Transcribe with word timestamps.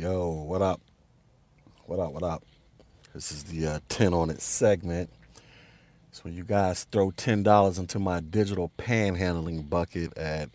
Yo, 0.00 0.30
what 0.30 0.62
up? 0.62 0.80
What 1.84 1.98
up? 1.98 2.14
What 2.14 2.22
up? 2.22 2.42
This 3.12 3.30
is 3.30 3.44
the 3.44 3.66
uh, 3.66 3.80
10 3.90 4.14
on 4.14 4.30
it 4.30 4.40
segment. 4.40 5.10
So 6.10 6.30
you 6.30 6.42
guys 6.42 6.84
throw 6.84 7.10
$10 7.10 7.78
into 7.78 7.98
my 7.98 8.20
digital 8.20 8.72
panhandling 8.78 9.68
bucket 9.68 10.16
at 10.16 10.48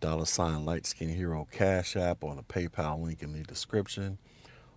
dollar 0.00 0.24
sign 0.24 0.64
light 0.64 0.86
skin 0.86 1.10
hero 1.10 1.46
cash 1.52 1.96
app 1.96 2.24
on 2.24 2.36
the 2.36 2.42
PayPal 2.42 3.02
link 3.02 3.22
in 3.22 3.34
the 3.34 3.42
description. 3.42 4.16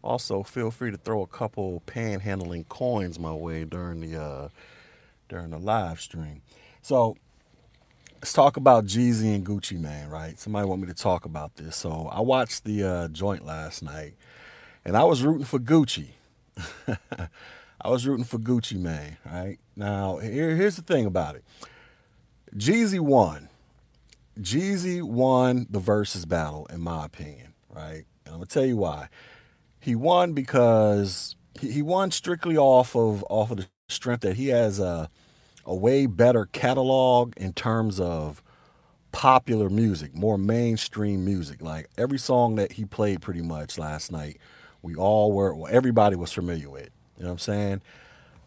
Also, 0.04 0.44
feel 0.44 0.72
free 0.72 0.92
to 0.92 0.98
throw 0.98 1.22
a 1.22 1.28
couple 1.28 1.82
panhandling 1.88 2.68
coins 2.68 3.18
my 3.18 3.32
way 3.32 3.64
during 3.64 4.02
the 4.02 4.22
uh, 4.22 4.50
during 5.30 5.52
the 5.52 5.58
live 5.58 6.02
stream. 6.02 6.42
So 6.82 7.16
let's 8.16 8.34
talk 8.34 8.58
about 8.58 8.86
Jeezy 8.86 9.36
and 9.36 9.46
Gucci 9.46 9.80
Mane, 9.80 10.08
right? 10.08 10.40
Somebody 10.40 10.68
want 10.68 10.82
me 10.82 10.88
to 10.88 10.94
talk 10.94 11.26
about 11.26 11.56
this. 11.56 11.76
So 11.76 12.10
I 12.12 12.22
watched 12.22 12.64
the 12.64 12.84
uh, 12.84 13.08
joint 13.10 13.46
last 13.46 13.84
night, 13.84 14.16
and 14.84 14.98
I 14.98 15.04
was 15.04 15.24
rooting 15.24 15.46
for 15.46 15.60
Gucci. 15.60 16.10
I 17.82 17.90
was 17.90 18.08
rooting 18.08 18.26
for 18.26 18.40
Gucci 18.40 18.78
Mane, 18.78 19.18
right? 19.26 19.60
Now 19.76 20.18
here, 20.18 20.56
here's 20.56 20.76
the 20.76 20.82
thing 20.82 21.06
about 21.06 21.36
it. 21.36 21.44
Jeezy 22.56 23.00
won. 23.00 23.50
Jeezy 24.40 25.02
won 25.02 25.68
the 25.70 25.80
Verzuz 25.80 26.28
battle, 26.28 26.66
in 26.68 26.82
my 26.82 27.06
opinion, 27.06 27.54
right? 27.70 28.06
And 28.26 28.34
I'm 28.34 28.36
gonna 28.36 28.46
tell 28.46 28.66
you 28.66 28.78
why. 28.78 29.10
He 29.80 29.96
won 29.96 30.34
because 30.34 31.36
he, 31.60 31.72
he 31.72 31.82
won 31.82 32.12
strictly 32.12 32.58
off 32.58 32.96
of 32.96 33.24
off 33.30 33.52
of 33.52 33.58
the 33.58 33.68
strength 33.88 34.22
that 34.22 34.36
he 34.36 34.48
has 34.48 34.80
a 34.80 35.10
a 35.66 35.76
way 35.76 36.06
better 36.06 36.46
catalog 36.46 37.34
in 37.38 37.54
terms 37.54 38.00
of 38.00 38.42
popular 39.12 39.70
music, 39.70 40.14
more 40.14 40.38
mainstream 40.38 41.26
music. 41.26 41.62
Like 41.62 41.90
every 41.98 42.18
song 42.20 42.56
that 42.56 42.74
he 42.74 42.86
played 42.86 43.22
pretty 43.22 43.42
much 43.42 43.78
last 43.78 44.12
night, 44.12 44.38
we 44.82 44.96
all 44.96 45.32
were, 45.32 45.56
well, 45.56 45.72
everybody 45.72 46.16
was 46.16 46.32
familiar 46.32 46.70
with. 46.70 46.90
You 47.18 47.24
know 47.24 47.30
what 47.30 47.34
I'm 47.34 47.40
saying? 47.40 47.82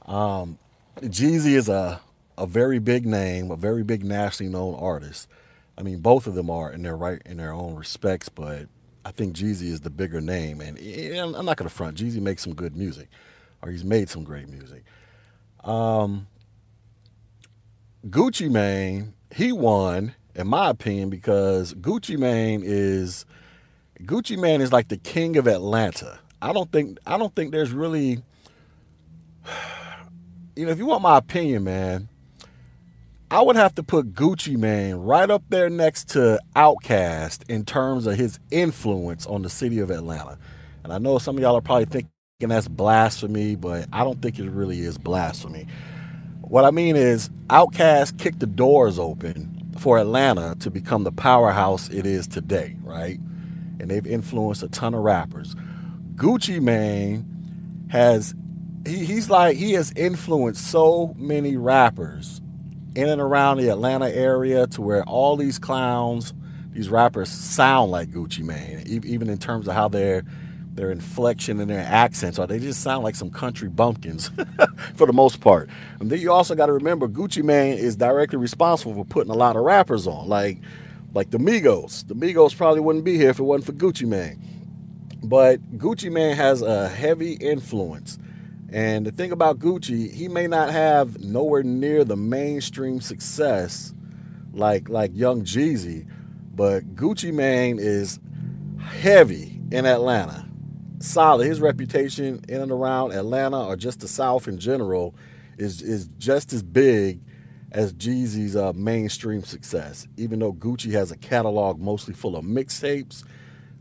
Um, 0.07 0.59
Jeezy 1.01 1.55
is 1.55 1.69
a, 1.69 2.01
a 2.37 2.47
very 2.47 2.79
big 2.79 3.07
name, 3.07 3.51
a 3.51 3.57
very 3.57 3.83
big 3.83 4.05
nationally 4.05 4.53
known 4.53 4.75
artist. 4.75 5.29
I 5.77 5.83
mean, 5.83 6.01
both 6.01 6.27
of 6.27 6.35
them 6.35 6.51
are 6.51 6.71
in 6.73 6.83
their 6.83 6.97
right 6.97 7.23
in 7.25 7.37
their 7.37 7.53
own 7.53 7.75
respects, 7.75 8.29
but 8.29 8.67
I 9.05 9.11
think 9.11 9.35
Jeezy 9.35 9.71
is 9.71 9.81
the 9.81 9.91
bigger 9.91 10.21
name. 10.21 10.61
And, 10.61 10.79
I'm 10.79 11.47
not 11.47 11.57
gonna 11.57 11.71
front. 11.71 11.97
Jeezy 11.97 12.21
makes 12.21 12.43
some 12.43 12.55
good 12.55 12.77
music, 12.77 13.09
or 13.63 13.71
he's 13.71 13.85
made 13.85 14.09
some 14.09 14.25
great 14.25 14.49
music. 14.49 14.85
Um, 15.65 16.27
Gucci 18.07 18.49
Mane, 18.49 19.15
he 19.35 19.53
won, 19.53 20.15
in 20.35 20.47
my 20.47 20.71
opinion, 20.71 21.11
because 21.11 21.75
Gucci 21.75 22.17
Mane 22.17 22.63
is 22.65 23.27
Gucci 24.01 24.39
Mane 24.39 24.61
is 24.61 24.73
like 24.73 24.89
the 24.89 24.97
king 24.97 25.37
of 25.37 25.49
Atlanta. 25.49 26.21
I 26.41 26.53
don't 26.53 26.71
think 26.71 26.99
I 27.07 27.19
don't 27.19 27.35
think 27.35 27.51
there's 27.51 27.73
really 27.73 28.23
you 30.57 30.67
know, 30.67 30.71
if 30.71 30.79
you 30.79 30.87
want 30.87 31.03
my 31.03 31.19
opinion, 31.19 31.65
man, 31.65 32.09
I 33.31 33.43
would 33.43 33.57
have 33.57 33.75
to 33.75 33.83
put 33.83 34.15
Gucci 34.15 34.57
Mane 34.57 34.95
right 34.95 35.29
up 35.29 35.43
there 35.49 35.69
next 35.69 36.11
to 36.11 36.41
Outkast 36.57 37.49
in 37.51 37.65
terms 37.65 38.07
of 38.07 38.17
his 38.17 38.39
influence 38.51 39.27
on 39.27 39.43
the 39.43 39.51
city 39.51 39.81
of 39.81 39.91
Atlanta. 39.91 40.39
And 40.85 40.93
I 40.93 40.99
know 40.99 41.19
some 41.19 41.37
of 41.37 41.43
y'all 41.43 41.57
are 41.57 41.61
probably 41.61 41.85
thinking 41.85 42.11
that's 42.41 42.69
blasphemy, 42.69 43.57
but 43.57 43.89
I 43.93 44.05
don't 44.05 44.23
think 44.23 44.39
it 44.39 44.49
really 44.51 44.81
is 44.81 44.99
blasphemy. 44.99 45.67
What 46.49 46.65
I 46.65 46.71
mean 46.71 46.97
is, 46.97 47.29
Outkast 47.49 48.19
kicked 48.19 48.41
the 48.41 48.47
doors 48.47 48.99
open 48.99 49.71
for 49.79 49.99
Atlanta 49.99 50.57
to 50.61 50.71
become 50.71 51.05
the 51.05 51.13
powerhouse 51.13 51.91
it 51.91 52.07
is 52.07 52.27
today, 52.27 52.75
right? 52.83 53.19
And 53.79 53.91
they've 53.91 54.07
influenced 54.07 54.63
a 54.63 54.69
ton 54.69 54.95
of 54.95 55.03
rappers. 55.03 55.55
Gucci 56.15 56.59
Mane 56.61 57.87
has 57.91 58.35
he, 58.87 59.05
he's 59.05 59.29
like 59.29 59.59
he 59.59 59.73
has 59.73 59.93
influenced 59.93 60.71
so 60.71 61.15
many 61.19 61.59
rappers 61.59 62.41
in 62.97 63.11
and 63.11 63.21
around 63.21 63.59
the 63.59 63.69
Atlanta 63.69 64.09
area 64.09 64.67
to 64.69 64.81
where 64.81 65.05
all 65.05 65.37
these 65.37 65.59
clowns, 65.59 66.33
these 66.73 66.89
rappers 66.89 67.29
sound 67.29 67.91
like 67.91 68.09
Gucci 68.09 68.43
Mane, 68.43 68.85
even 68.87 69.29
in 69.29 69.37
terms 69.37 69.69
of 69.69 69.75
how 69.75 69.89
they're 69.89 70.25
their 70.79 70.93
inflection 70.93 71.61
and 71.61 71.69
their 71.69 71.85
accents, 71.85 72.39
or 72.39 72.47
they 72.47 72.59
just 72.59 72.83
sound 72.83 73.03
like 73.03 73.17
some 73.17 73.31
country 73.31 73.69
bumpkins 73.69 74.31
for 74.95 75.07
the 75.07 75.13
most 75.13 75.41
part. 75.41 75.69
And 75.99 76.09
then 76.09 76.21
you 76.21 76.33
also 76.33 76.55
got 76.55 76.67
to 76.67 76.73
remember 76.73 77.09
Gucci 77.09 77.43
Mane 77.43 77.77
is 77.77 77.97
directly 77.97 78.39
responsible 78.39 78.95
for 78.95 79.05
putting 79.05 79.31
a 79.31 79.37
lot 79.37 79.57
of 79.57 79.63
rappers 79.63 80.07
on, 80.07 80.29
like 80.29 80.59
like 81.15 81.31
the 81.31 81.39
Migos. 81.39 82.07
The 82.07 82.15
Migos 82.15 82.57
probably 82.57 82.81
wouldn't 82.81 83.05
be 83.05 83.17
here 83.17 83.31
if 83.31 83.39
it 83.39 83.43
wasn't 83.43 83.67
for 83.67 83.73
Gucci 83.73 84.07
Mane. 84.07 84.41
But 85.23 85.61
Gucci 85.79 86.13
Mane 86.13 86.37
has 86.37 86.63
a 86.63 86.89
heavy 86.89 87.33
influence. 87.33 88.19
And 88.71 89.05
the 89.05 89.11
thing 89.11 89.33
about 89.33 89.59
Gucci, 89.59 90.13
he 90.13 90.29
may 90.29 90.47
not 90.47 90.71
have 90.71 91.19
nowhere 91.19 91.63
near 91.65 92.05
the 92.05 92.17
mainstream 92.17 93.01
success 93.01 93.93
like 94.53 94.89
like 94.89 95.11
Young 95.15 95.43
Jeezy, 95.43 96.07
but 96.55 96.95
Gucci 96.95 97.33
Mane 97.33 97.79
is 97.81 98.21
heavy 98.81 99.61
in 99.73 99.85
Atlanta 99.85 100.48
solid. 101.01 101.47
His 101.47 101.61
reputation 101.61 102.45
in 102.49 102.61
and 102.61 102.73
around 102.73 103.13
Atlanta 103.13 103.65
or 103.65 103.77
just 103.77 104.01
the 104.01 104.09
South 104.09 104.49
in 104.49 104.59
general 104.59 105.15
is 105.57 105.83
is 105.83 106.09
just 106.19 106.53
as 106.53 106.63
big 106.63 107.21
as 107.73 107.93
Jeezy's 107.93 108.57
uh, 108.57 108.73
mainstream 108.73 109.43
success. 109.43 110.07
Even 110.17 110.39
though 110.39 110.53
Gucci 110.53 110.93
has 110.93 111.11
a 111.11 111.17
catalog 111.17 111.79
mostly 111.79 112.15
full 112.15 112.37
of 112.37 112.45
mixtapes, 112.45 113.25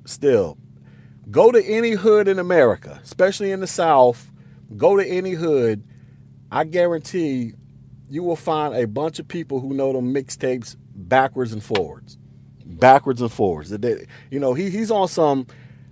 still, 0.05 0.57
go 1.31 1.51
to 1.51 1.63
any 1.63 1.91
hood 1.91 2.27
in 2.27 2.39
America, 2.39 2.99
especially 3.03 3.51
in 3.51 3.59
the 3.59 3.67
South. 3.67 4.31
Go 4.75 4.97
to 4.97 5.07
any 5.07 5.31
hood. 5.31 5.83
I 6.51 6.65
guarantee 6.65 7.53
you 8.09 8.23
will 8.23 8.35
find 8.35 8.75
a 8.75 8.85
bunch 8.85 9.19
of 9.19 9.27
people 9.27 9.59
who 9.59 9.73
know 9.73 9.93
the 9.93 9.99
mixtapes 9.99 10.75
backwards 10.93 11.53
and 11.53 11.63
forwards, 11.63 12.17
backwards 12.65 13.21
and 13.21 13.31
forwards. 13.31 13.71
You 13.71 14.39
know, 14.39 14.53
he, 14.53 14.69
he's 14.69 14.91
on 14.91 15.07
some 15.07 15.47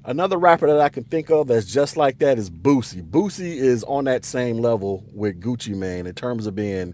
Another 0.08 0.38
rapper 0.38 0.68
that 0.68 0.80
I 0.80 0.90
can 0.90 1.04
think 1.04 1.32
of 1.32 1.48
that's 1.48 1.66
just 1.66 1.98
like 1.98 2.20
that 2.20 2.38
is 2.38 2.52
Boosie. 2.52 3.02
Boosie 3.02 3.56
is 3.56 3.84
on 3.86 4.04
that 4.04 4.24
same 4.24 4.60
level 4.60 5.04
with 5.12 5.42
Gucci 5.42 5.76
Mane 5.76 6.06
in 6.06 6.14
terms 6.14 6.46
of 6.46 6.54
being 6.54 6.94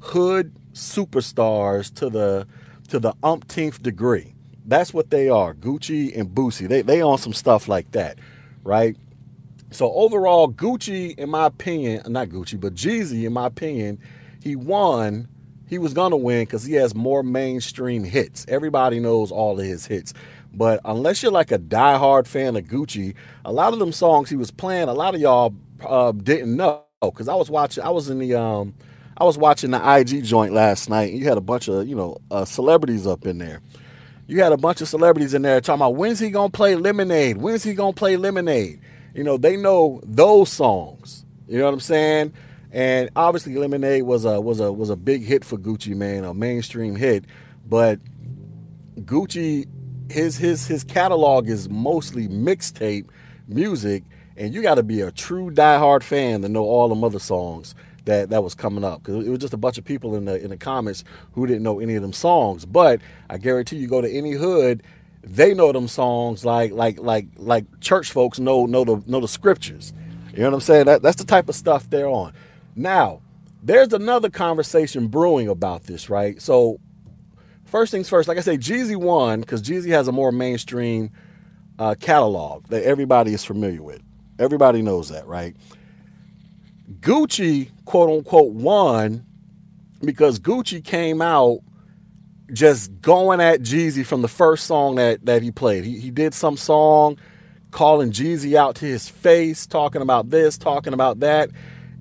hood 0.00 0.52
superstars 0.72 1.94
to 1.94 2.10
the 2.10 2.48
to 2.88 2.98
the 2.98 3.14
umpteenth 3.22 3.80
degree. 3.80 4.34
That's 4.66 4.92
what 4.92 5.10
they 5.10 5.28
are. 5.28 5.54
Gucci 5.54 6.16
and 6.18 6.28
Boosie. 6.30 6.68
They 6.68 6.82
they 6.82 7.00
on 7.00 7.18
some 7.18 7.32
stuff 7.32 7.68
like 7.68 7.92
that, 7.92 8.18
right? 8.64 8.96
So 9.70 9.92
overall, 9.92 10.48
Gucci, 10.50 11.16
in 11.16 11.30
my 11.30 11.46
opinion, 11.46 12.02
not 12.12 12.30
Gucci, 12.30 12.60
but 12.60 12.74
Jeezy, 12.74 13.26
in 13.26 13.32
my 13.32 13.46
opinion, 13.46 14.00
he 14.42 14.56
won. 14.56 15.28
He 15.68 15.78
was 15.78 15.94
gonna 15.94 16.16
win 16.16 16.42
because 16.46 16.64
he 16.64 16.74
has 16.74 16.96
more 16.96 17.22
mainstream 17.22 18.02
hits. 18.02 18.44
Everybody 18.48 18.98
knows 18.98 19.30
all 19.30 19.60
of 19.60 19.64
his 19.64 19.86
hits. 19.86 20.12
But 20.52 20.80
unless 20.84 21.22
you're 21.22 21.32
like 21.32 21.52
a 21.52 21.58
diehard 21.58 22.26
fan 22.26 22.56
of 22.56 22.64
Gucci, 22.64 23.14
a 23.44 23.52
lot 23.52 23.72
of 23.72 23.78
them 23.78 23.92
songs 23.92 24.30
he 24.30 24.36
was 24.36 24.50
playing, 24.50 24.88
a 24.88 24.94
lot 24.94 25.14
of 25.14 25.20
y'all 25.20 25.54
uh, 25.86 26.12
didn't 26.12 26.56
know 26.56 26.84
because 27.02 27.28
I 27.28 27.34
was 27.34 27.50
watching. 27.50 27.84
I 27.84 27.90
was 27.90 28.10
in 28.10 28.18
the 28.18 28.34
um, 28.34 28.74
I 29.16 29.24
was 29.24 29.38
watching 29.38 29.70
the 29.70 29.96
IG 29.96 30.24
joint 30.24 30.52
last 30.52 30.90
night, 30.90 31.10
and 31.10 31.18
you 31.18 31.26
had 31.28 31.38
a 31.38 31.42
bunch 31.42 31.68
of 31.68 31.86
you 31.88 31.96
know 31.96 32.16
uh, 32.30 32.44
celebrities 32.44 33.06
up 33.06 33.26
in 33.26 33.38
there. 33.38 33.60
You 34.26 34.42
had 34.42 34.52
a 34.52 34.56
bunch 34.56 34.80
of 34.80 34.88
celebrities 34.88 35.34
in 35.34 35.42
there 35.42 35.60
talking 35.60 35.80
about 35.80 35.96
when's 35.96 36.18
he 36.20 36.30
gonna 36.30 36.50
play 36.50 36.74
Lemonade? 36.76 37.38
When's 37.38 37.62
he 37.64 37.74
gonna 37.74 37.92
play 37.92 38.16
Lemonade? 38.16 38.80
You 39.14 39.24
know 39.24 39.36
they 39.36 39.56
know 39.56 40.00
those 40.04 40.50
songs. 40.52 41.24
You 41.48 41.58
know 41.58 41.64
what 41.64 41.74
I'm 41.74 41.80
saying? 41.80 42.32
And 42.72 43.10
obviously 43.16 43.54
Lemonade 43.56 44.04
was 44.04 44.24
a 44.24 44.40
was 44.40 44.60
a 44.60 44.72
was 44.72 44.90
a 44.90 44.96
big 44.96 45.24
hit 45.24 45.44
for 45.44 45.58
Gucci 45.58 45.96
Mane, 45.96 46.24
a 46.24 46.32
mainstream 46.32 46.94
hit. 46.94 47.24
But 47.66 47.98
Gucci 49.00 49.66
his 50.10 50.36
his 50.36 50.66
his 50.66 50.84
catalog 50.84 51.48
is 51.48 51.68
mostly 51.68 52.28
mixtape 52.28 53.06
music, 53.48 54.02
and 54.36 54.52
you 54.54 54.62
got 54.62 54.74
to 54.76 54.82
be 54.82 55.00
a 55.00 55.10
true 55.10 55.50
diehard 55.50 56.02
fan 56.02 56.42
to 56.42 56.48
know 56.48 56.64
all 56.64 56.88
the 56.88 57.06
other 57.06 57.18
songs 57.18 57.74
that 58.04 58.30
that 58.30 58.42
was 58.42 58.54
coming 58.54 58.84
up 58.84 59.02
because 59.02 59.26
it 59.26 59.30
was 59.30 59.38
just 59.38 59.54
a 59.54 59.58
bunch 59.58 59.78
of 59.78 59.84
people 59.84 60.16
in 60.16 60.24
the 60.24 60.42
in 60.42 60.50
the 60.50 60.56
comments 60.56 61.04
who 61.32 61.46
didn't 61.46 61.62
know 61.62 61.80
any 61.80 61.94
of 61.94 62.02
them 62.02 62.12
songs. 62.12 62.66
But 62.66 63.00
I 63.28 63.38
guarantee 63.38 63.76
you 63.76 63.86
go 63.86 64.00
to 64.00 64.10
any 64.10 64.32
hood, 64.32 64.82
they 65.22 65.54
know 65.54 65.72
them 65.72 65.88
songs 65.88 66.44
like 66.44 66.72
like 66.72 66.98
like 66.98 67.26
like 67.36 67.64
church 67.80 68.12
folks 68.12 68.38
know 68.38 68.66
know 68.66 68.84
the 68.84 69.02
know 69.06 69.20
the 69.20 69.28
scriptures. 69.28 69.92
You 70.32 70.38
know 70.38 70.50
what 70.50 70.54
I'm 70.54 70.60
saying? 70.60 70.86
That 70.86 71.02
that's 71.02 71.16
the 71.16 71.24
type 71.24 71.48
of 71.48 71.54
stuff 71.54 71.88
they're 71.90 72.08
on. 72.08 72.32
Now, 72.76 73.20
there's 73.62 73.92
another 73.92 74.30
conversation 74.30 75.08
brewing 75.08 75.48
about 75.48 75.84
this, 75.84 76.08
right? 76.08 76.40
So 76.40 76.80
first 77.70 77.92
things 77.92 78.08
first, 78.08 78.28
like 78.28 78.36
I 78.36 78.42
say, 78.42 78.58
Jeezy 78.58 78.96
won 78.96 79.40
because 79.40 79.62
Jeezy 79.62 79.90
has 79.90 80.08
a 80.08 80.12
more 80.12 80.32
mainstream 80.32 81.10
uh, 81.78 81.94
catalog 81.98 82.66
that 82.66 82.82
everybody 82.82 83.32
is 83.32 83.44
familiar 83.44 83.82
with. 83.82 84.02
Everybody 84.38 84.82
knows 84.82 85.08
that, 85.10 85.26
right? 85.26 85.56
Gucci, 87.00 87.70
quote 87.84 88.10
unquote, 88.10 88.52
won 88.52 89.24
because 90.04 90.38
Gucci 90.38 90.84
came 90.84 91.22
out 91.22 91.60
just 92.52 93.00
going 93.00 93.40
at 93.40 93.60
Jeezy 93.60 94.04
from 94.04 94.22
the 94.22 94.28
first 94.28 94.66
song 94.66 94.96
that, 94.96 95.24
that 95.26 95.42
he 95.42 95.50
played. 95.52 95.84
He, 95.84 96.00
he 96.00 96.10
did 96.10 96.34
some 96.34 96.56
song, 96.56 97.18
calling 97.70 98.10
Jeezy 98.10 98.56
out 98.56 98.74
to 98.76 98.86
his 98.86 99.08
face, 99.08 99.66
talking 99.66 100.02
about 100.02 100.30
this, 100.30 100.58
talking 100.58 100.92
about 100.92 101.20
that, 101.20 101.50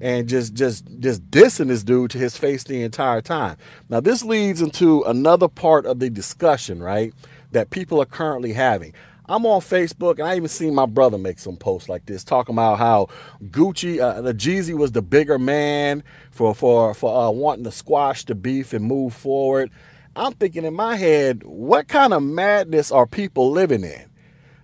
and 0.01 0.28
just 0.28 0.54
just 0.54 0.86
just 1.00 1.30
dissing 1.30 1.68
this 1.68 1.84
dude 1.84 2.12
to 2.12 2.18
his 2.18 2.38
face 2.38 2.63
the 2.63 2.81
entire 2.81 3.22
time. 3.22 3.57
Now 3.90 4.00
this 4.00 4.24
leads 4.24 4.62
into 4.62 5.04
another 5.04 5.48
part 5.48 5.86
of 5.86 6.00
the 6.00 6.10
discussion, 6.10 6.81
right? 6.81 7.13
That 7.51 7.69
people 7.69 8.01
are 8.01 8.06
currently 8.06 8.54
having. 8.54 8.94
I'm 9.30 9.46
on 9.46 9.62
Facebook 9.62 10.18
and 10.18 10.28
I 10.28 10.36
even 10.36 10.48
seen 10.48 10.74
my 10.74 10.88
brother 10.88 11.19
make 11.19 11.38
some 11.38 11.56
posts 11.56 11.88
like 11.88 12.07
this, 12.07 12.24
talking 12.24 12.56
about 12.56 12.80
how 12.80 13.10
Gucci, 13.44 14.00
uh, 14.00 14.22
the 14.22 14.34
Jeezy 14.34 14.74
was 14.74 14.92
the 14.92 15.04
bigger 15.04 15.38
man 15.38 16.04
for 16.31 16.56
for 16.56 16.96
for 16.96 17.28
uh, 17.28 17.30
wanting 17.30 17.63
to 17.66 17.72
squash 17.72 18.25
the 18.25 18.34
beef 18.34 18.74
and 18.74 18.84
move 18.84 19.13
forward. 19.13 19.69
I'm 20.16 20.34
thinking 20.34 20.66
in 20.66 20.74
my 20.74 20.96
head, 20.96 21.44
what 21.44 21.88
kind 21.88 22.12
of 22.12 22.24
madness 22.24 22.92
are 22.92 23.06
people 23.06 23.51
living 23.51 23.84
in? 23.84 24.10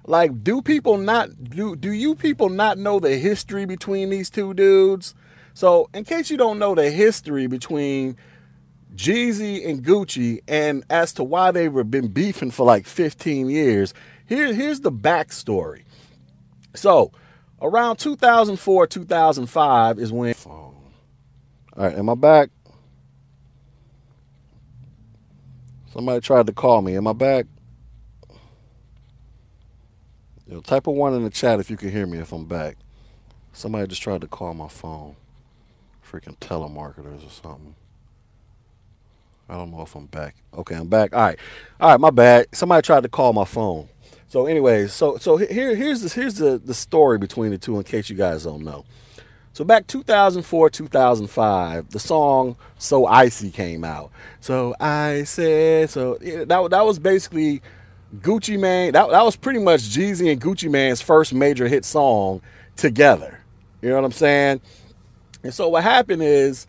Like, 0.08 0.44
do 0.44 0.62
people 0.64 0.98
not 0.98 1.30
do 1.44 1.76
do 1.76 1.92
you 1.92 2.16
people 2.16 2.50
not 2.50 2.80
know 2.80 3.00
the 3.00 3.18
history 3.18 3.66
between 3.66 4.10
these 4.10 4.32
two 4.32 4.56
dudes? 4.56 5.14
So, 5.56 5.90
in 5.94 6.04
case 6.04 6.30
you 6.30 6.36
don't 6.36 6.60
know 6.60 6.76
the 6.76 6.92
history 6.92 7.48
between 7.48 8.18
Jeezy 8.94 9.66
and 9.66 9.82
Gucci 9.82 10.42
and 10.50 10.84
as 10.90 11.14
to 11.14 11.24
why 11.24 11.52
they've 11.52 11.90
been 11.90 12.10
beefing 12.10 12.52
for 12.52 12.66
like 12.66 12.86
15 12.86 13.50
years, 13.50 13.94
here, 14.26 14.54
here's 14.54 14.82
the 14.82 14.92
backstory. 14.92 15.84
So, 16.74 17.14
around 17.62 17.98
2004, 17.98 18.86
2005 18.86 19.98
is 19.98 20.12
when. 20.12 20.36
All 20.46 20.76
right, 21.78 21.98
am 21.98 22.10
I 22.10 22.16
back? 22.16 22.50
Somebody 25.94 26.20
tried 26.20 26.48
to 26.48 26.54
call 26.54 26.82
me. 26.82 26.98
Am 26.98 27.08
I 27.08 27.14
back? 27.14 27.46
You 30.48 30.56
know, 30.56 30.60
type 30.60 30.88
a 30.88 30.92
one 30.92 31.14
in 31.14 31.24
the 31.24 31.30
chat 31.30 31.62
if 31.62 31.70
you 31.70 31.78
can 31.78 31.92
hear 31.92 32.06
me 32.06 32.18
if 32.18 32.34
I'm 32.34 32.44
back. 32.44 32.76
Somebody 33.54 33.88
just 33.88 34.02
tried 34.02 34.20
to 34.20 34.28
call 34.28 34.54
my 34.54 34.68
phone. 34.68 35.16
Freaking 36.10 36.38
telemarketers 36.38 37.26
or 37.26 37.32
something. 37.32 37.76
I 39.50 39.56
don't 39.56 39.72
know 39.72 39.82
if 39.82 39.96
I'm 39.96 40.08
back. 40.08 40.36
Okay, 40.56 40.76
I'm 40.76 40.88
back. 40.88 41.16
All 41.16 41.22
right. 41.22 41.40
All 41.80 41.92
right, 41.92 42.00
my 42.00 42.10
bad. 42.10 42.48
Somebody 42.52 42.84
tried 42.86 43.04
to 43.04 43.10
call 43.10 43.34
my 43.34 43.46
phone. 43.46 43.90
So 44.28 44.48
anyways, 44.48 44.92
so 44.92 45.18
so 45.18 45.38
here 45.38 45.76
here's 45.76 46.02
the 46.02 46.10
here's 46.10 46.36
the, 46.36 46.58
the 46.58 46.74
story 46.74 47.18
between 47.18 47.52
the 47.52 47.58
two 47.58 47.78
in 47.78 47.84
case 47.84 48.10
you 48.10 48.16
guys 48.16 48.44
don't 48.44 48.64
know. 48.64 48.86
So 49.54 49.64
back 49.64 49.88
2004, 49.88 50.70
2005, 50.70 51.90
the 51.92 52.00
song 52.00 52.58
"So 52.78 53.06
Icy" 53.06 53.52
came 53.52 53.84
out. 53.84 54.12
So 54.42 54.76
I 54.80 55.24
said, 55.24 55.90
so 55.90 56.16
that 56.16 56.48
that 56.48 56.86
was 56.86 57.00
basically 57.00 57.62
Gucci 58.18 58.60
Mane. 58.60 58.94
That 58.94 59.10
that 59.12 59.24
was 59.24 59.36
pretty 59.36 59.60
much 59.60 59.82
Jeezy 59.82 60.32
and 60.32 60.42
Gucci 60.42 60.70
Mane's 60.70 61.02
first 61.02 61.34
major 61.34 61.68
hit 61.68 61.86
song 61.86 62.42
together. 62.76 63.40
You 63.82 63.90
know 63.90 63.96
what 63.96 64.06
I'm 64.06 64.12
saying? 64.12 64.62
And 65.46 65.54
so 65.54 65.70
what 65.70 65.84
happened 65.84 66.24
is 66.24 66.66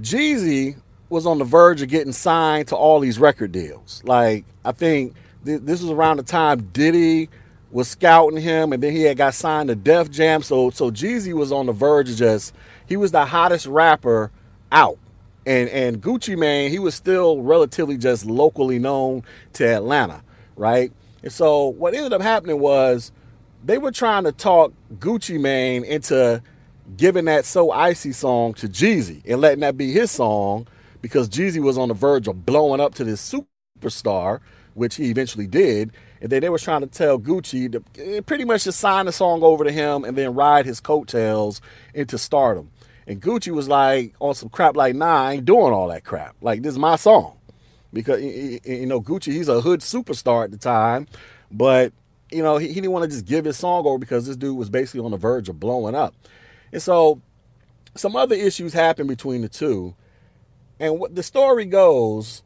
Jeezy 0.00 0.76
was 1.08 1.24
on 1.24 1.38
the 1.38 1.44
verge 1.44 1.82
of 1.82 1.88
getting 1.88 2.12
signed 2.12 2.66
to 2.68 2.76
all 2.76 2.98
these 2.98 3.18
record 3.18 3.52
deals. 3.52 4.02
Like 4.04 4.44
I 4.64 4.72
think 4.72 5.14
th- 5.44 5.60
this 5.62 5.80
was 5.80 5.90
around 5.92 6.16
the 6.16 6.24
time 6.24 6.62
Diddy 6.72 7.28
was 7.70 7.86
scouting 7.86 8.40
him, 8.40 8.72
and 8.72 8.82
then 8.82 8.92
he 8.92 9.02
had 9.02 9.16
got 9.16 9.34
signed 9.34 9.68
to 9.68 9.76
Def 9.76 10.10
Jam. 10.10 10.42
So 10.42 10.70
so 10.70 10.90
Jeezy 10.90 11.32
was 11.32 11.52
on 11.52 11.66
the 11.66 11.72
verge 11.72 12.10
of 12.10 12.16
just 12.16 12.54
he 12.88 12.96
was 12.96 13.12
the 13.12 13.24
hottest 13.24 13.66
rapper 13.66 14.32
out. 14.72 14.98
And 15.46 15.68
and 15.68 16.02
Gucci 16.02 16.36
Mane, 16.36 16.72
he 16.72 16.80
was 16.80 16.96
still 16.96 17.40
relatively 17.40 17.96
just 17.96 18.26
locally 18.26 18.80
known 18.80 19.22
to 19.52 19.64
Atlanta, 19.64 20.24
right? 20.56 20.92
And 21.22 21.32
so 21.32 21.68
what 21.68 21.94
ended 21.94 22.12
up 22.12 22.20
happening 22.20 22.58
was 22.58 23.12
they 23.64 23.78
were 23.78 23.92
trying 23.92 24.24
to 24.24 24.32
talk 24.32 24.72
Gucci 24.98 25.40
Mane 25.40 25.84
into 25.84 26.42
giving 26.96 27.26
that 27.26 27.44
So 27.44 27.70
Icy 27.70 28.12
song 28.12 28.54
to 28.54 28.68
Jeezy 28.68 29.22
and 29.26 29.40
letting 29.40 29.60
that 29.60 29.76
be 29.76 29.92
his 29.92 30.10
song 30.10 30.66
because 31.02 31.28
Jeezy 31.28 31.62
was 31.62 31.78
on 31.78 31.88
the 31.88 31.94
verge 31.94 32.28
of 32.28 32.44
blowing 32.44 32.80
up 32.80 32.94
to 32.96 33.04
this 33.04 33.34
superstar, 33.80 34.40
which 34.74 34.96
he 34.96 35.10
eventually 35.10 35.46
did. 35.46 35.92
And 36.20 36.30
then 36.30 36.42
they 36.42 36.48
were 36.48 36.58
trying 36.58 36.82
to 36.82 36.86
tell 36.86 37.18
Gucci 37.18 37.72
to 37.72 37.82
eh, 37.98 38.20
pretty 38.20 38.44
much 38.44 38.64
just 38.64 38.78
sign 38.78 39.06
the 39.06 39.12
song 39.12 39.42
over 39.42 39.64
to 39.64 39.72
him 39.72 40.04
and 40.04 40.16
then 40.16 40.34
ride 40.34 40.66
his 40.66 40.80
coattails 40.80 41.60
into 41.94 42.18
stardom. 42.18 42.70
And 43.06 43.20
Gucci 43.20 43.52
was 43.52 43.68
like 43.68 44.14
on 44.20 44.34
some 44.34 44.50
crap 44.50 44.76
like, 44.76 44.94
nah, 44.94 45.24
I 45.24 45.32
ain't 45.34 45.44
doing 45.44 45.72
all 45.72 45.88
that 45.88 46.04
crap. 46.04 46.36
Like 46.40 46.62
this 46.62 46.72
is 46.72 46.78
my 46.78 46.96
song. 46.96 47.38
Because 47.92 48.22
you 48.22 48.86
know, 48.86 49.00
Gucci, 49.00 49.32
he's 49.32 49.48
a 49.48 49.60
hood 49.60 49.80
superstar 49.80 50.44
at 50.44 50.52
the 50.52 50.58
time, 50.58 51.08
but 51.50 51.92
you 52.30 52.42
know, 52.42 52.58
he, 52.58 52.68
he 52.68 52.74
didn't 52.74 52.92
want 52.92 53.02
to 53.04 53.10
just 53.10 53.24
give 53.24 53.44
his 53.44 53.56
song 53.56 53.84
over 53.84 53.98
because 53.98 54.26
this 54.26 54.36
dude 54.36 54.56
was 54.56 54.70
basically 54.70 55.00
on 55.00 55.10
the 55.10 55.16
verge 55.16 55.48
of 55.48 55.58
blowing 55.58 55.96
up. 55.96 56.14
And 56.72 56.82
so 56.82 57.20
some 57.96 58.16
other 58.16 58.34
issues 58.34 58.72
happened 58.72 59.08
between 59.08 59.42
the 59.42 59.48
two. 59.48 59.94
And 60.78 60.98
what 60.98 61.14
the 61.14 61.22
story 61.22 61.66
goes, 61.66 62.42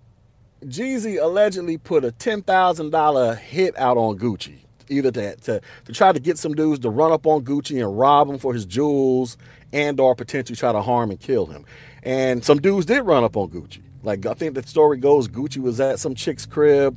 Jeezy 0.65 1.23
allegedly 1.23 1.79
put 1.79 2.05
a 2.05 2.13
$10,000 2.13 3.39
hit 3.39 3.79
out 3.79 3.97
on 3.97 4.19
Gucci, 4.19 4.59
either 4.89 5.11
to, 5.13 5.37
to, 5.37 5.61
to 5.85 5.93
try 5.93 6.13
to 6.13 6.21
get 6.21 6.39
some 6.39 6.55
dudes 6.55 6.81
to 6.81 6.91
run 6.91 7.13
up 7.13 7.27
on 7.27 7.45
Gucci 7.45 7.85
and 7.85 7.99
rob 7.99 8.29
him 8.29 8.39
for 8.39 8.55
his 8.55 8.65
jewels 8.65 9.37
and 9.73 10.01
or 10.01 10.15
potentially 10.15 10.57
try 10.57 10.73
to 10.73 10.83
harm 10.83 11.11
and 11.11 11.21
kill 11.21 11.47
him. 11.47 11.65
And 12.03 12.45
some 12.45 12.61
dudes 12.61 12.87
did 12.87 13.03
run 13.03 13.25
up 13.25 13.37
on 13.37 13.51
Gucci. 13.51 13.83
Like 14.03 14.25
I 14.27 14.35
think 14.35 14.55
the 14.55 14.63
story 14.63 14.99
goes, 14.99 15.29
Gucci 15.29 15.59
was 15.59 15.81
at 15.81 15.99
some 15.99 16.15
chick's 16.15 16.47
crib. 16.47 16.97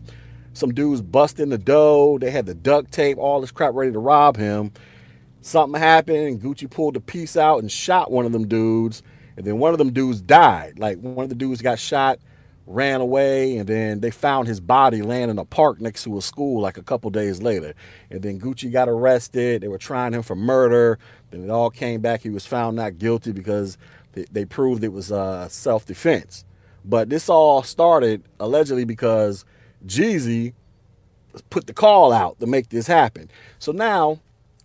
Some 0.53 0.73
dudes 0.73 1.01
bust 1.01 1.39
in 1.39 1.49
the 1.49 1.57
dough. 1.57 2.17
They 2.19 2.31
had 2.31 2.45
the 2.47 2.55
duct 2.55 2.91
tape, 2.91 3.17
all 3.17 3.41
this 3.41 3.51
crap 3.51 3.73
ready 3.75 3.91
to 3.91 3.99
rob 3.99 4.37
him. 4.37 4.71
Something 5.41 5.79
happened, 5.79 6.17
and 6.17 6.41
Gucci 6.41 6.69
pulled 6.69 6.95
the 6.95 6.99
piece 6.99 7.37
out 7.37 7.59
and 7.59 7.71
shot 7.71 8.11
one 8.11 8.25
of 8.25 8.31
them 8.31 8.47
dudes. 8.47 9.03
And 9.37 9.45
then 9.45 9.59
one 9.59 9.71
of 9.71 9.77
them 9.77 9.93
dudes 9.93 10.21
died. 10.21 10.79
Like 10.79 10.99
one 10.99 11.23
of 11.23 11.29
the 11.29 11.35
dudes 11.35 11.61
got 11.61 11.79
shot 11.79 12.19
ran 12.67 12.99
away, 12.99 13.57
and 13.57 13.67
then 13.67 14.01
they 14.01 14.11
found 14.11 14.47
his 14.47 14.59
body 14.59 15.01
laying 15.01 15.29
in 15.29 15.39
a 15.39 15.45
park 15.45 15.79
next 15.79 16.03
to 16.03 16.17
a 16.17 16.21
school 16.21 16.61
like 16.61 16.77
a 16.77 16.83
couple 16.83 17.09
days 17.09 17.41
later. 17.41 17.73
And 18.11 18.21
then 18.21 18.39
Gucci 18.39 18.71
got 18.71 18.89
arrested. 18.89 19.61
They 19.61 19.69
were 19.69 19.77
trying 19.77 20.13
him 20.13 20.21
for 20.21 20.35
murder. 20.35 20.99
Then 21.31 21.43
it 21.43 21.49
all 21.49 21.69
came 21.69 22.01
back. 22.01 22.21
He 22.21 22.29
was 22.29 22.45
found 22.45 22.75
not 22.75 22.97
guilty 22.97 23.31
because 23.31 23.77
they, 24.11 24.25
they 24.31 24.45
proved 24.45 24.83
it 24.83 24.91
was 24.91 25.11
uh, 25.11 25.47
self 25.47 25.85
defense. 25.85 26.43
But 26.83 27.09
this 27.09 27.29
all 27.29 27.63
started 27.63 28.23
allegedly 28.39 28.85
because 28.85 29.45
Jeezy 29.85 30.53
put 31.49 31.67
the 31.67 31.73
call 31.73 32.11
out 32.11 32.39
to 32.39 32.47
make 32.47 32.69
this 32.69 32.87
happen. 32.87 33.29
So 33.59 33.71
now 33.71 34.19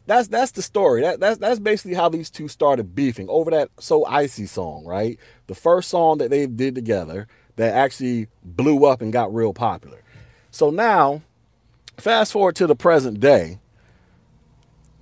that's 0.07 0.29
that's 0.29 0.53
the 0.53 0.63
story. 0.63 1.03
That, 1.03 1.21
that's 1.21 1.39
that's 1.39 1.61
basically 1.61 1.95
how 1.95 2.09
these 2.09 2.31
two 2.31 2.49
started 2.49 2.95
beefing 2.95 3.29
over 3.29 3.51
that 3.53 3.71
so 3.79 4.05
icy 4.07 4.47
song, 4.47 4.85
right? 4.85 5.19
The 5.47 5.55
first 5.55 5.89
song 5.89 6.19
that 6.19 6.31
they 6.31 6.47
did 6.47 6.75
together 6.75 7.29
that 7.57 7.75
actually 7.75 8.29
blew 8.43 8.85
up 8.85 9.01
and 9.01 9.13
got 9.13 9.33
real 9.33 9.53
popular. 9.53 10.03
So 10.51 10.71
now, 10.71 11.23
fast 11.99 12.33
forward 12.33 12.57
to 12.57 12.67
the 12.67 12.75
present 12.75 13.21
day, 13.21 13.59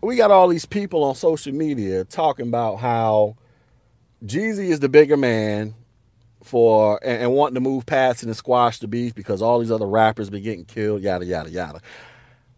we 0.02 0.16
got 0.16 0.30
all 0.30 0.48
these 0.48 0.66
people 0.66 1.04
on 1.04 1.14
social 1.14 1.52
media 1.52 2.04
talking 2.04 2.48
about 2.48 2.76
how 2.76 3.36
Jeezy 4.24 4.68
is 4.68 4.80
the 4.80 4.88
bigger 4.88 5.16
man 5.16 5.74
for 6.42 6.98
and, 7.02 7.22
and 7.22 7.32
wanting 7.32 7.54
to 7.54 7.60
move 7.60 7.86
past 7.86 8.22
and 8.22 8.34
squash 8.36 8.78
the 8.78 8.88
beef 8.88 9.14
because 9.14 9.42
all 9.42 9.58
these 9.58 9.70
other 9.70 9.86
rappers 9.86 10.30
be 10.30 10.40
getting 10.40 10.64
killed, 10.64 11.02
yada 11.02 11.24
yada 11.24 11.50
yada. 11.50 11.80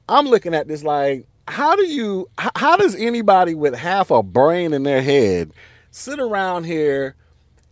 I'm 0.08 0.26
looking 0.26 0.54
at 0.54 0.68
this 0.68 0.82
like, 0.82 1.26
how 1.48 1.76
do 1.76 1.86
you 1.86 2.28
how 2.36 2.76
does 2.76 2.94
anybody 2.94 3.54
with 3.54 3.74
half 3.74 4.10
a 4.10 4.22
brain 4.22 4.72
in 4.72 4.84
their 4.84 5.02
head 5.02 5.52
sit 5.90 6.20
around 6.20 6.64
here 6.64 7.16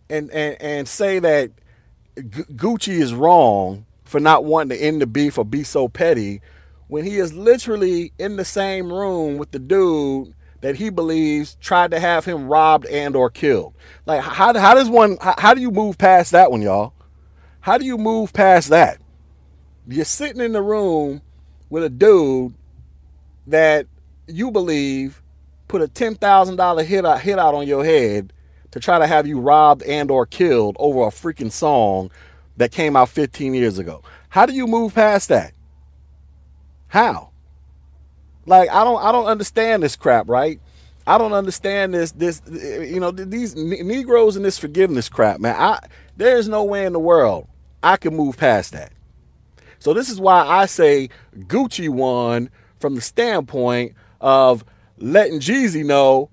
and 0.09 0.29
and, 0.31 0.61
and 0.61 0.87
say 0.87 1.19
that 1.19 1.51
Gucci 2.17 2.99
is 2.99 3.13
wrong 3.13 3.85
for 4.03 4.19
not 4.19 4.43
wanting 4.43 4.77
to 4.77 4.83
end 4.83 5.01
the 5.01 5.07
beef 5.07 5.37
or 5.37 5.45
be 5.45 5.63
so 5.63 5.87
petty 5.87 6.41
when 6.87 7.05
he 7.05 7.17
is 7.17 7.33
literally 7.33 8.11
in 8.19 8.35
the 8.35 8.43
same 8.43 8.91
room 8.91 9.37
with 9.37 9.51
the 9.51 9.59
dude 9.59 10.33
that 10.59 10.75
he 10.75 10.89
believes 10.89 11.55
tried 11.61 11.91
to 11.91 11.99
have 11.99 12.25
him 12.25 12.47
robbed 12.47 12.85
and 12.87 13.15
or 13.15 13.29
killed. 13.29 13.73
Like 14.05 14.21
how, 14.21 14.53
how 14.59 14.73
does 14.73 14.89
one 14.89 15.17
how, 15.21 15.35
how 15.37 15.53
do 15.53 15.61
you 15.61 15.71
move 15.71 15.97
past 15.97 16.33
that 16.33 16.51
one, 16.51 16.61
y'all? 16.61 16.93
How 17.61 17.77
do 17.77 17.85
you 17.85 17.97
move 17.97 18.33
past 18.33 18.69
that? 18.69 18.99
You're 19.87 20.05
sitting 20.05 20.41
in 20.41 20.51
the 20.51 20.61
room 20.61 21.21
with 21.69 21.83
a 21.83 21.89
dude 21.89 22.53
that 23.47 23.87
you 24.27 24.51
believe 24.51 25.21
put 25.67 25.81
a 25.81 25.87
ten 25.87 26.15
thousand 26.15 26.57
dollar 26.57 26.83
hit 26.83 27.05
out 27.05 27.21
hit 27.21 27.39
out 27.39 27.55
on 27.55 27.67
your 27.67 27.83
head 27.83 28.33
to 28.71 28.79
try 28.79 28.99
to 28.99 29.07
have 29.07 29.27
you 29.27 29.39
robbed 29.39 29.83
and 29.83 30.09
or 30.09 30.25
killed 30.25 30.75
over 30.79 31.01
a 31.01 31.11
freaking 31.11 31.51
song 31.51 32.09
that 32.57 32.71
came 32.71 32.95
out 32.95 33.09
15 33.09 33.53
years 33.53 33.77
ago. 33.77 34.03
How 34.29 34.45
do 34.45 34.53
you 34.53 34.67
move 34.67 34.93
past 34.93 35.29
that? 35.29 35.53
How? 36.87 37.31
Like 38.45 38.69
I 38.69 38.83
don't 38.83 39.01
I 39.01 39.11
don't 39.11 39.25
understand 39.25 39.83
this 39.83 39.95
crap, 39.95 40.27
right? 40.29 40.59
I 41.07 41.17
don't 41.17 41.33
understand 41.33 41.93
this 41.93 42.11
this 42.11 42.41
you 42.47 42.99
know 42.99 43.11
these 43.11 43.55
Negroes 43.55 44.35
and 44.35 44.45
this 44.45 44.57
forgiveness 44.57 45.09
crap, 45.09 45.39
man. 45.39 45.55
I 45.57 45.79
there 46.17 46.37
is 46.37 46.47
no 46.47 46.63
way 46.63 46.85
in 46.85 46.93
the 46.93 46.99
world 46.99 47.47
I 47.83 47.97
can 47.97 48.15
move 48.15 48.37
past 48.37 48.73
that. 48.73 48.93
So 49.79 49.93
this 49.93 50.09
is 50.09 50.19
why 50.19 50.45
I 50.45 50.65
say 50.67 51.09
Gucci 51.35 51.89
won 51.89 52.49
from 52.81 52.95
the 52.95 53.01
standpoint 53.01 53.93
of 54.19 54.65
letting 54.97 55.39
Jeezy 55.39 55.85
know 55.85 56.29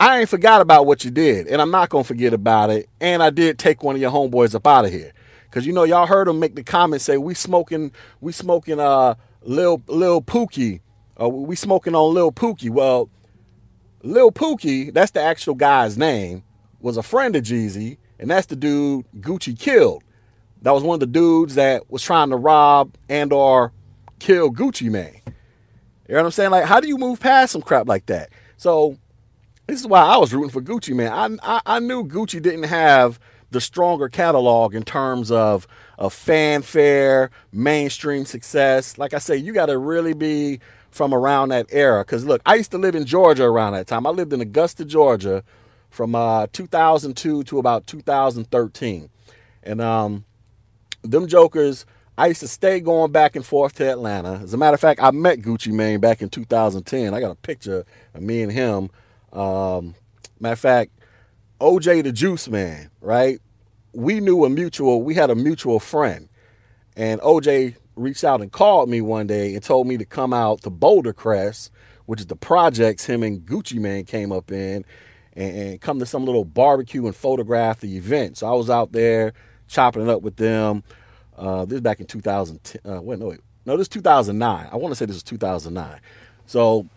I 0.00 0.20
ain't 0.20 0.28
forgot 0.28 0.60
about 0.60 0.86
what 0.86 1.04
you 1.04 1.10
did, 1.10 1.48
and 1.48 1.60
I'm 1.60 1.70
not 1.70 1.88
gonna 1.88 2.04
forget 2.04 2.32
about 2.32 2.70
it. 2.70 2.88
And 3.00 3.22
I 3.22 3.30
did 3.30 3.58
take 3.58 3.82
one 3.82 3.96
of 3.96 4.00
your 4.00 4.12
homeboys 4.12 4.54
up 4.54 4.66
out 4.66 4.84
of 4.84 4.92
here, 4.92 5.12
cause 5.50 5.66
you 5.66 5.72
know 5.72 5.84
y'all 5.84 6.06
heard 6.06 6.28
him 6.28 6.38
make 6.38 6.54
the 6.54 6.62
comment 6.62 7.02
say 7.02 7.16
we 7.16 7.34
smoking, 7.34 7.90
we 8.20 8.32
smoking 8.32 8.78
uh 8.78 9.14
Lil 9.42 9.82
Lil 9.88 10.22
Pookie, 10.22 10.80
uh, 11.20 11.28
we 11.28 11.56
smoking 11.56 11.94
on 11.94 12.14
Lil 12.14 12.30
Pookie. 12.30 12.70
Well, 12.70 13.10
Lil 14.02 14.30
Pookie, 14.30 14.92
that's 14.92 15.10
the 15.10 15.20
actual 15.20 15.54
guy's 15.56 15.98
name, 15.98 16.44
was 16.80 16.96
a 16.96 17.02
friend 17.02 17.34
of 17.34 17.42
Jeezy, 17.42 17.98
and 18.20 18.30
that's 18.30 18.46
the 18.46 18.56
dude 18.56 19.04
Gucci 19.16 19.58
killed. 19.58 20.04
That 20.62 20.72
was 20.72 20.84
one 20.84 20.94
of 20.94 21.00
the 21.00 21.06
dudes 21.06 21.56
that 21.56 21.90
was 21.90 22.02
trying 22.02 22.30
to 22.30 22.36
rob 22.36 22.94
and 23.08 23.32
or 23.32 23.72
kill 24.20 24.52
Gucci 24.52 24.90
Mane. 24.90 25.22
You 26.08 26.14
know 26.14 26.20
what 26.20 26.26
I'm 26.26 26.32
saying? 26.32 26.50
Like, 26.50 26.64
how 26.64 26.80
do 26.80 26.88
you 26.88 26.96
move 26.96 27.20
past 27.20 27.52
some 27.52 27.62
crap 27.62 27.86
like 27.86 28.06
that? 28.06 28.30
So 28.56 28.96
this 29.66 29.80
is 29.80 29.86
why 29.86 30.00
I 30.00 30.16
was 30.16 30.32
rooting 30.32 30.50
for 30.50 30.62
Gucci 30.62 30.94
Mane. 30.94 31.08
I, 31.42 31.56
I, 31.56 31.60
I 31.76 31.78
knew 31.80 32.04
Gucci 32.04 32.40
didn't 32.40 32.64
have 32.64 33.20
the 33.50 33.60
stronger 33.60 34.08
catalog 34.08 34.74
in 34.74 34.82
terms 34.82 35.30
of, 35.30 35.66
of 35.98 36.14
fanfare, 36.14 37.30
mainstream 37.52 38.24
success. 38.24 38.96
Like 38.96 39.12
I 39.12 39.18
say, 39.18 39.36
you 39.36 39.52
got 39.52 39.66
to 39.66 39.76
really 39.76 40.14
be 40.14 40.60
from 40.90 41.12
around 41.12 41.50
that 41.50 41.66
era. 41.70 42.04
Because 42.04 42.24
look, 42.24 42.40
I 42.46 42.54
used 42.54 42.70
to 42.70 42.78
live 42.78 42.94
in 42.94 43.04
Georgia 43.04 43.44
around 43.44 43.74
that 43.74 43.86
time. 43.86 44.06
I 44.06 44.10
lived 44.10 44.32
in 44.32 44.40
Augusta, 44.40 44.86
Georgia, 44.86 45.44
from 45.90 46.14
uh, 46.14 46.46
2002 46.52 47.44
to 47.44 47.58
about 47.58 47.86
2013, 47.86 49.10
and 49.62 49.80
um, 49.80 50.24
them 51.02 51.26
jokers. 51.26 51.86
I 52.18 52.26
used 52.26 52.40
to 52.40 52.48
stay 52.48 52.80
going 52.80 53.12
back 53.12 53.36
and 53.36 53.46
forth 53.46 53.74
to 53.76 53.90
Atlanta. 53.90 54.40
As 54.42 54.52
a 54.52 54.58
matter 54.58 54.74
of 54.74 54.80
fact, 54.80 55.00
I 55.02 55.10
met 55.12 55.38
Gucci 55.38 55.72
Mane 55.72 56.00
back 56.00 56.20
in 56.20 56.28
2010. 56.28 57.14
I 57.14 57.20
got 57.20 57.30
a 57.30 57.36
picture 57.36 57.86
of 58.12 58.20
me 58.20 58.42
and 58.42 58.52
him 58.52 58.90
um, 59.32 59.94
matter 60.40 60.52
of 60.52 60.58
fact, 60.58 60.92
OJ 61.60 62.04
the 62.04 62.12
Juice 62.12 62.48
Man, 62.48 62.90
right? 63.00 63.40
We 63.92 64.20
knew 64.20 64.44
a 64.44 64.50
mutual, 64.50 65.02
we 65.02 65.14
had 65.14 65.30
a 65.30 65.34
mutual 65.34 65.80
friend. 65.80 66.28
And 66.96 67.20
OJ 67.20 67.76
reached 67.96 68.24
out 68.24 68.40
and 68.40 68.50
called 68.50 68.88
me 68.88 69.00
one 69.00 69.26
day 69.26 69.54
and 69.54 69.62
told 69.62 69.86
me 69.86 69.96
to 69.98 70.04
come 70.04 70.32
out 70.32 70.62
to 70.62 70.70
Boulder 70.70 71.12
Crest, 71.12 71.70
which 72.06 72.20
is 72.20 72.26
the 72.26 72.36
projects 72.36 73.04
him 73.04 73.22
and 73.22 73.40
Gucci 73.44 73.78
Mane 73.78 74.04
came 74.04 74.32
up 74.32 74.50
in, 74.50 74.84
and, 75.34 75.56
and 75.56 75.80
come 75.80 75.98
to 75.98 76.06
some 76.06 76.24
little 76.24 76.44
barbecue 76.44 77.06
and 77.06 77.14
photograph 77.14 77.80
the 77.80 77.96
event. 77.96 78.38
So 78.38 78.48
I 78.48 78.54
was 78.54 78.70
out 78.70 78.92
there 78.92 79.32
chopping 79.68 80.02
it 80.02 80.08
up 80.08 80.22
with 80.22 80.36
them. 80.36 80.82
Uh, 81.38 81.64
this 81.64 81.76
is 81.76 81.80
back 81.80 82.00
in 82.00 82.06
2010. 82.06 82.92
Uh, 82.92 83.00
wait, 83.00 83.18
no, 83.18 83.28
wait. 83.28 83.40
No, 83.64 83.76
this 83.76 83.84
is 83.84 83.88
2009. 83.88 84.68
I 84.70 84.76
want 84.76 84.92
to 84.92 84.96
say 84.96 85.06
this 85.06 85.16
was 85.16 85.22
2009. 85.22 86.00
So 86.46 86.88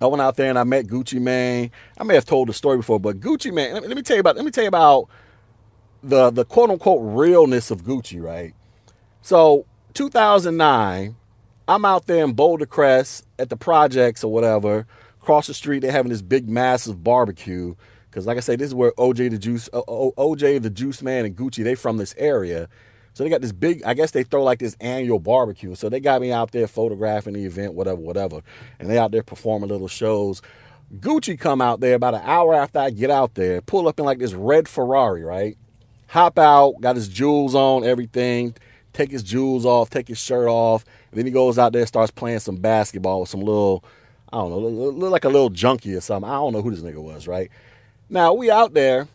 I 0.00 0.06
went 0.06 0.20
out 0.20 0.36
there 0.36 0.50
and 0.50 0.58
I 0.58 0.64
met 0.64 0.86
Gucci 0.86 1.20
Mane. 1.20 1.70
I 1.98 2.04
may 2.04 2.14
have 2.14 2.24
told 2.24 2.48
the 2.48 2.52
story 2.52 2.76
before, 2.78 3.00
but 3.00 3.20
Gucci 3.20 3.52
Mane. 3.52 3.72
Let 3.74 3.82
me, 3.82 3.88
let 3.88 3.96
me 3.96 4.02
tell 4.02 4.16
you 4.16 4.20
about. 4.20 4.36
Let 4.36 4.44
me 4.44 4.50
tell 4.50 4.64
you 4.64 4.68
about 4.68 5.08
the 6.02 6.30
the 6.30 6.44
quote 6.44 6.70
unquote 6.70 7.00
realness 7.02 7.70
of 7.70 7.82
Gucci. 7.84 8.22
Right. 8.22 8.54
So 9.22 9.66
2009, 9.94 11.16
I'm 11.68 11.84
out 11.84 12.06
there 12.06 12.24
in 12.24 12.32
Boulder 12.32 12.66
Crest 12.66 13.26
at 13.38 13.48
the 13.48 13.56
projects 13.56 14.24
or 14.24 14.32
whatever. 14.32 14.86
Across 15.22 15.48
the 15.48 15.54
street, 15.54 15.80
they're 15.80 15.92
having 15.92 16.10
this 16.10 16.22
big, 16.22 16.48
massive 16.48 17.04
barbecue. 17.04 17.74
Because, 18.10 18.26
like 18.26 18.38
I 18.38 18.40
say, 18.40 18.56
this 18.56 18.68
is 18.68 18.74
where 18.74 18.92
OJ 18.92 19.30
the 19.30 19.38
Juice, 19.38 19.68
OJ 19.72 20.62
the 20.62 20.70
Juice 20.70 21.02
Man, 21.02 21.24
and 21.26 21.36
Gucci 21.36 21.62
they 21.62 21.74
from 21.74 21.98
this 21.98 22.14
area. 22.16 22.68
So 23.12 23.24
they 23.24 23.30
got 23.30 23.40
this 23.40 23.52
big, 23.52 23.82
I 23.84 23.94
guess 23.94 24.12
they 24.12 24.22
throw 24.22 24.42
like 24.42 24.60
this 24.60 24.76
annual 24.80 25.18
barbecue. 25.18 25.74
So 25.74 25.88
they 25.88 26.00
got 26.00 26.20
me 26.20 26.32
out 26.32 26.52
there 26.52 26.66
photographing 26.66 27.34
the 27.34 27.44
event, 27.44 27.74
whatever, 27.74 28.00
whatever. 28.00 28.40
And 28.78 28.88
they 28.88 28.98
out 28.98 29.10
there 29.10 29.22
performing 29.22 29.68
little 29.68 29.88
shows. 29.88 30.42
Gucci 30.98 31.38
come 31.38 31.60
out 31.60 31.80
there 31.80 31.94
about 31.94 32.14
an 32.14 32.22
hour 32.24 32.54
after 32.54 32.78
I 32.78 32.90
get 32.90 33.10
out 33.10 33.34
there, 33.34 33.60
pull 33.60 33.86
up 33.86 33.98
in 33.98 34.04
like 34.04 34.18
this 34.18 34.32
red 34.32 34.68
Ferrari, 34.68 35.22
right? 35.22 35.56
Hop 36.08 36.38
out, 36.38 36.80
got 36.80 36.96
his 36.96 37.08
jewels 37.08 37.54
on, 37.54 37.84
everything, 37.84 38.56
take 38.92 39.12
his 39.12 39.22
jewels 39.22 39.64
off, 39.64 39.90
take 39.90 40.08
his 40.08 40.18
shirt 40.18 40.48
off. 40.48 40.84
Then 41.12 41.26
he 41.26 41.32
goes 41.32 41.58
out 41.58 41.72
there, 41.72 41.86
starts 41.86 42.10
playing 42.10 42.40
some 42.40 42.56
basketball 42.56 43.20
with 43.20 43.28
some 43.28 43.40
little, 43.40 43.84
I 44.32 44.38
don't 44.38 44.50
know, 44.50 44.58
look 44.58 45.12
like 45.12 45.24
a 45.24 45.28
little 45.28 45.50
junkie 45.50 45.94
or 45.94 46.00
something. 46.00 46.28
I 46.28 46.34
don't 46.34 46.52
know 46.52 46.62
who 46.62 46.72
this 46.72 46.80
nigga 46.80 47.02
was, 47.02 47.28
right? 47.28 47.50
Now 48.08 48.32
we 48.32 48.50
out 48.50 48.74
there. 48.74 49.06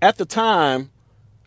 At 0.00 0.16
the 0.16 0.24
time, 0.24 0.90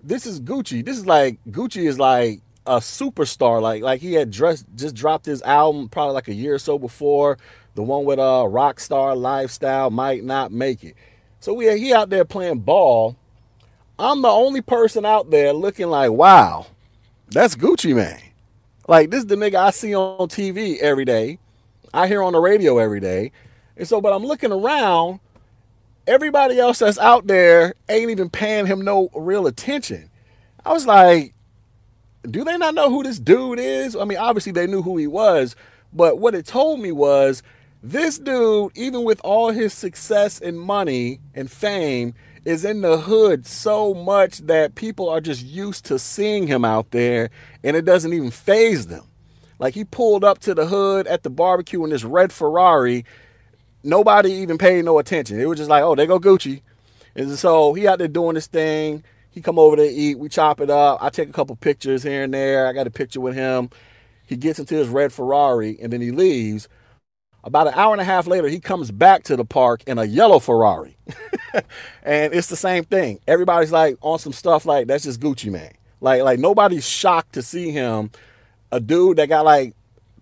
this 0.06 0.26
is 0.26 0.40
Gucci. 0.40 0.86
This 0.86 0.98
is 0.98 1.06
like 1.06 1.40
Gucci 1.50 1.88
is 1.88 2.00
like 2.00 2.42
a 2.66 2.78
superstar. 2.78 3.62
Like 3.62 3.82
like 3.82 4.02
he 4.02 4.14
had 4.14 4.32
dressed 4.32 4.66
just 4.76 4.96
dropped 4.96 5.26
his 5.26 5.42
album 5.42 5.90
probably 5.90 6.14
like 6.14 6.28
a 6.28 6.34
year 6.34 6.56
or 6.56 6.60
so 6.60 6.78
before. 6.78 7.38
The 7.74 7.84
one 7.84 8.06
with 8.06 8.20
a 8.20 8.22
uh 8.22 8.44
Rockstar 8.44 9.18
Lifestyle 9.18 9.90
might 9.90 10.24
not 10.24 10.52
make 10.52 10.84
it. 10.84 10.96
So 11.40 11.54
we 11.54 11.78
he 11.78 11.94
out 11.94 12.10
there 12.10 12.26
playing 12.26 12.60
ball. 12.60 13.18
I'm 13.98 14.22
the 14.22 14.30
only 14.30 14.62
person 14.62 15.06
out 15.06 15.32
there 15.32 15.54
looking 15.54 15.88
like, 15.88 16.12
wow, 16.12 16.68
that's 17.30 17.56
Gucci 17.56 17.96
man. 17.96 18.22
Like 18.88 19.10
this 19.10 19.22
is 19.22 19.26
the 19.26 19.36
nigga 19.36 19.56
I 19.56 19.72
see 19.72 19.96
on 19.96 20.28
TV 20.30 20.78
every 20.78 21.06
day. 21.06 21.40
I 21.94 22.08
hear 22.08 22.22
on 22.22 22.34
the 22.34 22.40
radio 22.40 22.78
every 22.78 23.00
day. 23.00 23.32
And 23.78 23.88
so, 23.88 24.00
but 24.02 24.14
I'm 24.14 24.24
looking 24.24 24.52
around 24.52 25.20
everybody 26.08 26.60
else 26.60 26.80
that's 26.80 27.00
out 27.00 27.28
there 27.28 27.74
ain't 27.90 28.12
even 28.12 28.30
paying 28.30 28.66
him 28.66 28.82
no 28.82 29.10
real 29.14 29.48
attention. 29.48 30.10
I 30.66 30.74
was 30.74 30.86
like, 30.86 31.34
do 32.24 32.44
they 32.44 32.58
not 32.58 32.76
know 32.76 32.90
who 32.90 33.04
this 33.04 33.20
dude 33.20 33.60
is? 33.60 33.96
I 33.96 34.06
mean, 34.06 34.18
obviously 34.18 34.52
they 34.52 34.68
knew 34.68 34.82
who 34.82 34.98
he 34.98 35.08
was, 35.08 35.56
but 35.94 36.20
what 36.20 36.36
it 36.36 36.46
told 36.46 36.80
me 36.80 36.92
was 36.92 37.44
this 37.84 38.18
dude, 38.18 38.72
even 38.76 39.04
with 39.04 39.22
all 39.24 39.52
his 39.52 39.74
success 39.74 40.42
and 40.42 40.60
money 40.60 41.20
and 41.36 41.52
fame, 41.52 42.14
is 42.44 42.66
in 42.66 42.82
the 42.82 42.98
hood 42.98 43.46
so 43.46 43.94
much 43.94 44.40
that 44.40 44.76
people 44.76 45.10
are 45.10 45.22
just 45.22 45.44
used 45.44 45.86
to 45.86 45.98
seeing 45.98 46.48
him 46.48 46.64
out 46.64 46.92
there 46.92 47.30
and 47.64 47.76
it 47.76 47.86
doesn't 47.86 48.14
even 48.14 48.32
phase 48.32 48.88
them. 48.88 49.04
Like 49.58 49.74
he 49.74 49.84
pulled 49.84 50.24
up 50.24 50.40
to 50.40 50.54
the 50.54 50.68
hood 50.68 51.08
at 51.08 51.24
the 51.24 51.30
barbecue 51.30 51.84
in 51.84 51.90
this 51.90 52.04
red 52.04 52.32
Ferrari 52.32 53.06
nobody 53.86 54.32
even 54.34 54.58
paid 54.58 54.84
no 54.84 55.00
attention. 55.00 55.40
It 55.40 55.46
was 55.46 55.60
just 55.60 55.70
like, 55.70 55.84
oh, 55.84 55.96
they 55.96 56.08
go 56.08 56.20
Gucci. 56.20 56.62
And 57.16 57.32
so 57.38 57.74
he 57.74 57.88
out 57.88 58.00
there 58.00 58.08
doing 58.08 58.36
this 58.36 58.48
thing. 58.48 59.04
He 59.30 59.42
come 59.42 59.60
over 59.60 59.76
to 59.76 59.88
eat. 59.88 60.20
We 60.20 60.30
chop 60.30 60.60
it 60.60 60.70
up. 60.70 61.02
I 61.02 61.10
take 61.10 61.30
a 61.30 61.34
couple 61.34 61.56
pictures 61.56 62.04
here 62.04 62.24
and 62.24 62.34
there. 62.34 62.68
I 62.68 62.74
got 62.74 62.88
a 62.88 62.92
picture 62.92 63.22
with 63.22 63.36
him. 63.36 63.70
He 64.26 64.36
gets 64.36 64.60
into 64.60 64.76
his 64.76 64.88
red 64.88 65.14
Ferrari 65.14 65.78
and 65.82 65.94
then 65.94 66.02
he 66.02 66.12
leaves. 66.12 66.68
About 67.44 67.68
an 67.68 67.74
hour 67.76 67.94
and 67.94 68.02
a 68.02 68.06
half 68.06 68.26
later, 68.26 68.48
he 68.48 68.60
comes 68.60 68.90
back 68.90 69.24
to 69.24 69.36
the 69.36 69.46
park 69.46 69.84
in 69.86 70.00
a 70.00 70.04
yellow 70.04 70.40
Ferrari. 70.40 70.98
and 72.04 72.34
it's 72.34 72.48
the 72.48 72.56
same 72.56 72.86
thing. 72.86 73.20
Everybody's 73.28 73.72
like 73.72 73.98
on 74.02 74.18
some 74.18 74.34
stuff 74.34 74.66
like 74.66 74.88
that's 74.88 75.04
just 75.04 75.20
Gucci 75.20 75.52
man. 75.52 75.72
Like 76.02 76.24
like 76.24 76.40
nobody's 76.40 76.88
shocked 76.88 77.34
to 77.34 77.44
see 77.44 77.70
him. 77.70 78.10
A 78.72 78.80
dude 78.80 79.18
that 79.18 79.30
got 79.30 79.46
like 79.46 79.75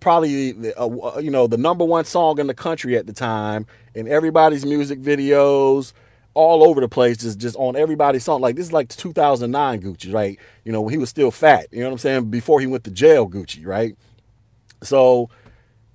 probably 0.04 0.74
uh, 0.76 0.86
uh, 0.86 1.20
you 1.20 1.32
know 1.32 1.48
the 1.48 1.58
number 1.58 1.84
one 1.86 2.06
song 2.06 2.38
in 2.38 2.46
the 2.48 2.54
country 2.54 2.96
at 2.96 3.08
the 3.08 3.14
time, 3.14 3.66
and 3.96 4.08
everybody's 4.08 4.66
music 4.66 5.00
videos 5.00 5.94
all 6.36 6.68
over 6.68 6.82
the 6.82 6.90
place, 6.90 7.18
just 7.18 7.40
just 7.40 7.56
on 7.56 7.76
everybody's 7.76 8.24
song. 8.24 8.42
Like 8.42 8.56
this 8.56 8.68
is 8.68 8.74
like 8.74 8.90
2009 8.90 9.82
Gucci, 9.82 10.14
right? 10.14 10.38
You 10.66 10.72
know 10.72 10.82
when 10.82 10.92
he 10.92 10.98
was 10.98 11.10
still 11.10 11.32
fat. 11.32 11.68
You 11.72 11.80
know 11.80 11.86
what 11.86 11.94
I'm 11.94 11.98
saying? 12.00 12.30
Before 12.30 12.60
he 12.60 12.68
went 12.68 12.84
to 12.84 12.92
jail, 12.92 13.28
Gucci, 13.28 13.66
right? 13.66 13.96
So, 14.84 15.30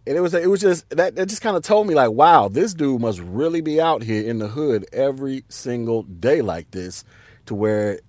and 0.06 0.16
it 0.16 0.20
was 0.20 0.32
it 0.32 0.48
was 0.48 0.62
just 0.62 0.88
that 0.90 1.14
that 1.14 1.28
just 1.28 1.42
kind 1.42 1.56
of 1.56 1.62
told 1.62 1.86
me 1.86 1.94
like, 1.94 2.10
wow, 2.10 2.48
this 2.48 2.72
dude 2.72 3.00
must 3.02 3.20
really 3.20 3.60
be 3.60 3.80
out 3.80 4.02
here 4.02 4.28
in 4.28 4.38
the 4.38 4.48
hood 4.48 4.86
every 4.90 5.44
single 5.48 6.02
day 6.04 6.40
like 6.40 6.70
this, 6.70 7.04
to 7.46 7.54
where 7.54 8.00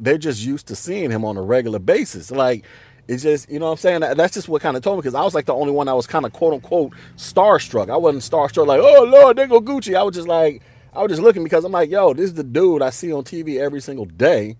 they're 0.00 0.18
just 0.18 0.42
used 0.42 0.66
to 0.68 0.74
seeing 0.74 1.10
him 1.10 1.26
on 1.26 1.36
a 1.36 1.42
regular 1.42 1.78
basis. 1.78 2.30
Like 2.30 2.64
it's 3.08 3.22
just, 3.22 3.50
you 3.50 3.58
know 3.58 3.66
what 3.66 3.72
I'm 3.72 3.78
saying? 3.78 4.00
That's 4.00 4.34
just 4.34 4.48
what 4.48 4.62
kind 4.62 4.76
of 4.76 4.82
told 4.82 4.96
me 4.96 5.00
because 5.00 5.14
I 5.14 5.22
was 5.22 5.34
like 5.34 5.46
the 5.46 5.54
only 5.54 5.72
one 5.72 5.86
that 5.86 5.96
was 5.96 6.06
kind 6.06 6.24
of 6.24 6.32
quote 6.32 6.54
unquote 6.54 6.92
starstruck. 7.16 7.90
I 7.90 7.96
wasn't 7.96 8.22
starstruck 8.22 8.66
like, 8.66 8.80
oh 8.82 9.04
Lord, 9.04 9.36
there 9.36 9.46
go 9.46 9.60
Gucci. 9.60 9.96
I 9.96 10.02
was 10.02 10.14
just 10.14 10.28
like, 10.28 10.62
I 10.92 11.02
was 11.02 11.10
just 11.10 11.22
looking 11.22 11.42
because 11.42 11.64
I'm 11.64 11.72
like, 11.72 11.90
yo, 11.90 12.14
this 12.14 12.26
is 12.26 12.34
the 12.34 12.44
dude 12.44 12.82
I 12.82 12.90
see 12.90 13.12
on 13.12 13.24
TV 13.24 13.58
every 13.58 13.80
single 13.80 14.04
day. 14.04 14.56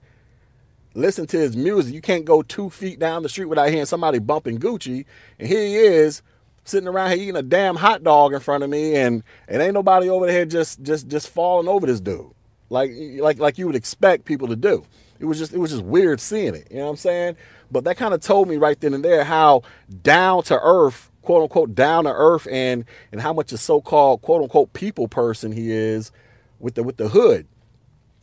Listen 0.95 1.27
to 1.29 1.39
his 1.39 1.57
music. 1.57 1.95
You 1.95 2.03
can't 2.03 2.25
go 2.25 2.43
two 2.43 2.69
feet 2.69 2.99
down 2.99 3.23
the 3.23 3.29
street 3.29 3.47
without 3.47 3.69
hearing 3.71 3.87
somebody 3.87 4.19
bumping 4.19 4.59
Gucci. 4.59 5.07
And 5.39 5.49
here 5.49 5.65
he 5.65 5.77
is 5.77 6.23
sitting 6.65 6.89
around 6.89 7.11
here 7.11 7.23
eating 7.23 7.37
a 7.37 7.43
damn 7.43 7.77
hot 7.77 8.03
dog 8.03 8.35
in 8.35 8.41
front 8.41 8.63
of 8.63 8.71
me, 8.71 8.95
and 8.97 9.23
and 9.49 9.63
ain't 9.63 9.75
nobody 9.75 10.09
over 10.09 10.27
there 10.27 10.45
just 10.45 10.83
just 10.83 11.09
just 11.09 11.29
falling 11.29 11.69
over 11.69 11.87
this 11.87 12.01
dude 12.01 12.33
like 12.73 12.91
like 13.21 13.39
like 13.39 13.59
you 13.59 13.67
would 13.67 13.77
expect 13.77 14.25
people 14.25 14.49
to 14.49 14.57
do. 14.57 14.85
It 15.23 15.27
was 15.27 15.39
just 15.39 15.55
it 15.55 15.59
was 15.59 15.71
just 15.71 15.85
weird 15.85 16.21
seeing 16.21 16.57
it. 16.57 16.67
You 16.69 16.79
know 16.79 16.87
what 16.87 16.91
I'm 16.91 16.97
saying? 16.97 17.37
But 17.71 17.85
that 17.85 17.97
kind 17.97 18.13
of 18.13 18.21
told 18.21 18.49
me 18.49 18.57
right 18.57 18.79
then 18.79 18.93
and 18.93 19.05
there 19.05 19.23
how 19.23 19.63
down 20.03 20.43
to 20.45 20.59
earth, 20.61 21.11
quote 21.23 21.45
unquote, 21.45 21.77
down 21.77 22.05
to 22.05 22.13
earth, 22.13 22.49
and 22.51 22.85
and 23.13 23.21
how 23.21 23.33
much 23.33 23.53
a 23.53 23.57
so-called 23.57 24.21
quote 24.21 24.43
unquote 24.43 24.73
people 24.73 25.07
person 25.07 25.53
he 25.53 25.71
is 25.71 26.11
with 26.59 26.75
the 26.75 26.83
with 26.83 26.97
the 26.97 27.09
hood, 27.09 27.47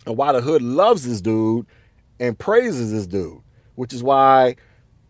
and 0.06 0.18
why 0.18 0.34
the 0.34 0.42
hood 0.42 0.62
loves 0.62 1.08
this 1.08 1.22
dude 1.22 1.66
and 2.20 2.38
praises 2.38 2.92
this 2.92 3.08
dude, 3.08 3.40
which 3.76 3.94
is 3.94 4.04
why 4.04 4.58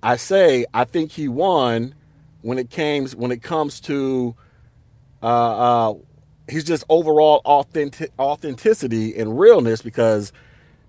I 0.04 0.16
say 0.18 0.68
I 0.76 0.84
think 0.84 1.12
he 1.12 1.28
won 1.28 1.96
when 2.44 2.60
it 2.60 2.70
came 2.70 3.08
when 3.10 3.32
it 3.32 3.42
comes 3.42 3.80
to 3.82 4.36
uh, 5.24 5.90
uh, 5.90 5.94
he's 6.48 6.66
just 6.66 6.84
overall 6.88 7.42
authentic, 7.46 8.12
authenticity 8.20 9.18
and 9.18 9.40
realness 9.40 9.82
because 9.82 10.32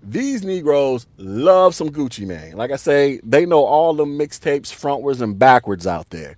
these 0.03 0.43
Negroes 0.43 1.05
love 1.17 1.75
some 1.75 1.89
Gucci 1.89 2.25
Mane. 2.25 2.55
Like 2.55 2.71
I 2.71 2.75
say, 2.75 3.19
they 3.23 3.45
know 3.45 3.63
all 3.63 3.93
the 3.93 4.05
mixtapes 4.05 4.67
frontwards 4.67 5.21
and 5.21 5.37
backwards 5.37 5.85
out 5.85 6.09
there. 6.09 6.35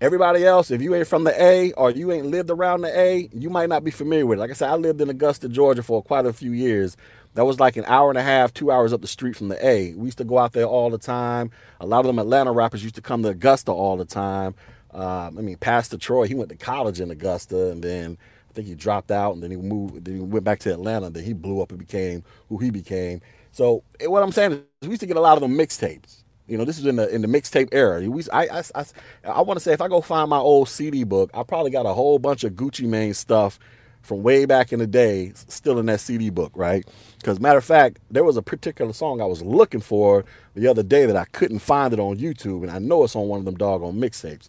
Everybody 0.00 0.46
else, 0.46 0.70
if 0.70 0.80
you 0.80 0.94
ain't 0.94 1.06
from 1.06 1.24
the 1.24 1.42
A 1.42 1.72
or 1.72 1.90
you 1.90 2.10
ain't 2.10 2.26
lived 2.26 2.50
around 2.50 2.80
the 2.80 2.98
A, 2.98 3.28
you 3.32 3.50
might 3.50 3.68
not 3.68 3.84
be 3.84 3.90
familiar 3.90 4.24
with 4.24 4.38
it. 4.38 4.40
Like 4.40 4.50
I 4.50 4.54
said, 4.54 4.70
I 4.70 4.76
lived 4.76 5.00
in 5.00 5.10
Augusta, 5.10 5.48
Georgia 5.48 5.82
for 5.82 6.02
quite 6.02 6.24
a 6.24 6.32
few 6.32 6.52
years. 6.52 6.96
That 7.34 7.44
was 7.44 7.60
like 7.60 7.76
an 7.76 7.84
hour 7.86 8.08
and 8.08 8.18
a 8.18 8.22
half, 8.22 8.52
two 8.52 8.72
hours 8.72 8.92
up 8.92 9.02
the 9.02 9.06
street 9.06 9.36
from 9.36 9.48
the 9.48 9.64
A. 9.64 9.94
We 9.94 10.06
used 10.06 10.18
to 10.18 10.24
go 10.24 10.38
out 10.38 10.52
there 10.52 10.64
all 10.64 10.90
the 10.90 10.98
time. 10.98 11.50
A 11.80 11.86
lot 11.86 12.00
of 12.00 12.06
them 12.06 12.18
Atlanta 12.18 12.50
rappers 12.50 12.82
used 12.82 12.96
to 12.96 13.02
come 13.02 13.22
to 13.22 13.28
Augusta 13.28 13.72
all 13.72 13.96
the 13.96 14.04
time. 14.06 14.54
Um, 14.92 15.38
I 15.38 15.42
mean, 15.42 15.56
Pastor 15.56 15.96
Troy, 15.96 16.26
he 16.26 16.34
went 16.34 16.48
to 16.48 16.56
college 16.56 16.98
in 17.00 17.10
Augusta, 17.10 17.70
and 17.70 17.84
then 17.84 18.18
I 18.50 18.54
think 18.54 18.68
he 18.68 18.74
dropped 18.74 19.12
out, 19.12 19.34
and 19.34 19.42
then 19.42 19.50
he 19.50 19.56
moved. 19.56 20.04
Then 20.04 20.16
he 20.16 20.20
went 20.20 20.44
back 20.44 20.58
to 20.60 20.72
Atlanta. 20.72 21.10
Then 21.10 21.24
he 21.24 21.32
blew 21.32 21.62
up 21.62 21.70
and 21.70 21.78
became 21.78 22.24
who 22.48 22.58
he 22.58 22.70
became. 22.70 23.20
So 23.52 23.84
eh, 24.00 24.06
what 24.06 24.22
I'm 24.22 24.32
saying 24.32 24.52
is, 24.52 24.60
we 24.82 24.88
used 24.90 25.00
to 25.00 25.06
get 25.06 25.16
a 25.16 25.20
lot 25.20 25.36
of 25.36 25.42
them 25.42 25.56
mixtapes. 25.56 26.24
You 26.48 26.58
know, 26.58 26.64
this 26.64 26.78
is 26.78 26.86
in 26.86 26.96
the 26.96 27.08
in 27.14 27.22
the 27.22 27.28
mixtape 27.28 27.68
era. 27.72 28.00
We, 28.10 28.24
I, 28.32 28.58
I, 28.58 28.62
I, 28.74 28.84
I 29.24 29.40
want 29.42 29.56
to 29.58 29.62
say 29.62 29.72
if 29.72 29.80
I 29.80 29.88
go 29.88 30.00
find 30.00 30.28
my 30.30 30.38
old 30.38 30.68
CD 30.68 31.04
book, 31.04 31.30
I 31.32 31.44
probably 31.44 31.70
got 31.70 31.86
a 31.86 31.94
whole 31.94 32.18
bunch 32.18 32.42
of 32.42 32.54
Gucci 32.54 32.86
Mane 32.88 33.14
stuff 33.14 33.58
from 34.02 34.22
way 34.22 34.46
back 34.46 34.72
in 34.72 34.78
the 34.80 34.86
day 34.86 35.32
still 35.34 35.78
in 35.78 35.86
that 35.86 36.00
CD 36.00 36.30
book, 36.30 36.52
right? 36.56 36.84
Because 37.18 37.38
matter 37.38 37.58
of 37.58 37.64
fact, 37.64 38.00
there 38.10 38.24
was 38.24 38.36
a 38.36 38.42
particular 38.42 38.92
song 38.92 39.20
I 39.20 39.26
was 39.26 39.42
looking 39.42 39.80
for 39.80 40.24
the 40.54 40.66
other 40.66 40.82
day 40.82 41.06
that 41.06 41.16
I 41.16 41.26
couldn't 41.26 41.60
find 41.60 41.92
it 41.92 42.00
on 42.00 42.16
YouTube, 42.16 42.62
and 42.62 42.70
I 42.70 42.78
know 42.80 43.04
it's 43.04 43.14
on 43.14 43.28
one 43.28 43.40
of 43.40 43.44
them 43.44 43.56
doggone 43.56 44.00
mixtapes. 44.00 44.48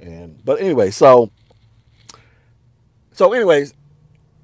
And 0.00 0.44
but 0.44 0.60
anyway, 0.60 0.90
so 0.90 1.30
so 3.20 3.34
anyways, 3.34 3.74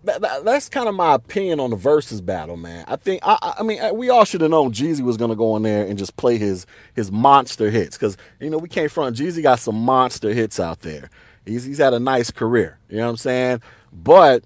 that, 0.05 0.21
that, 0.21 0.45
that's 0.45 0.69
kind 0.69 0.87
of 0.87 0.95
my 0.95 1.15
opinion 1.15 1.61
on 1.61 1.71
the 1.71 1.77
Verzuz 1.77 2.23
battle, 2.23 2.59
man. 2.59 2.85
I 2.87 2.97
think 2.97 3.23
I, 3.25 3.55
I 3.59 3.63
mean 3.63 3.81
we 3.97 4.11
all 4.11 4.27
should 4.27 4.43
have 4.43 4.51
known 4.51 4.71
Jeezy 4.73 5.01
was 5.01 5.17
gonna 5.17 5.35
go 5.35 5.57
in 5.57 5.63
there 5.63 5.87
and 5.87 5.99
just 5.99 6.15
play 6.19 6.37
his 6.37 6.67
his 6.93 7.11
monster 7.11 7.71
hits 7.71 7.97
because 7.97 8.19
you 8.39 8.51
know 8.51 8.59
we 8.59 8.69
came 8.69 8.91
from 8.91 9.15
Jeezy 9.15 9.43
got 9.43 9.61
some 9.61 9.77
monster 9.77 10.35
hits 10.35 10.61
out 10.61 10.81
there. 10.81 11.09
He's 11.47 11.65
he's 11.65 11.79
had 11.79 11.95
a 11.95 11.99
nice 11.99 12.31
career, 12.31 12.79
you 12.91 12.99
know 12.99 13.05
what 13.05 13.11
I'm 13.13 13.17
saying? 13.17 13.63
But 13.95 14.45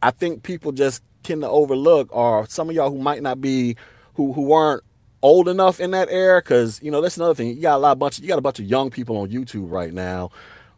I 0.00 0.12
think 0.12 0.44
people 0.44 0.70
just 0.70 1.02
tend 1.24 1.42
to 1.42 1.48
overlook 1.48 2.14
or 2.14 2.46
some 2.46 2.70
of 2.70 2.76
y'all 2.76 2.92
who 2.92 2.98
might 2.98 3.20
not 3.20 3.40
be 3.40 3.74
who 4.14 4.32
who 4.32 4.42
weren't 4.42 4.84
old 5.22 5.48
enough 5.48 5.80
in 5.80 5.90
that 5.90 6.08
era 6.08 6.40
because 6.40 6.80
you 6.84 6.92
know 6.92 7.00
that's 7.00 7.16
another 7.16 7.34
thing 7.34 7.48
you 7.48 7.62
got 7.62 7.74
a 7.74 7.78
lot 7.78 7.92
of 7.92 7.98
bunch 7.98 8.20
you 8.20 8.28
got 8.28 8.38
a 8.38 8.42
bunch 8.42 8.60
of 8.60 8.64
young 8.64 8.90
people 8.90 9.18
on 9.18 9.28
youtube 9.28 9.70
right 9.70 9.92
now 9.92 10.30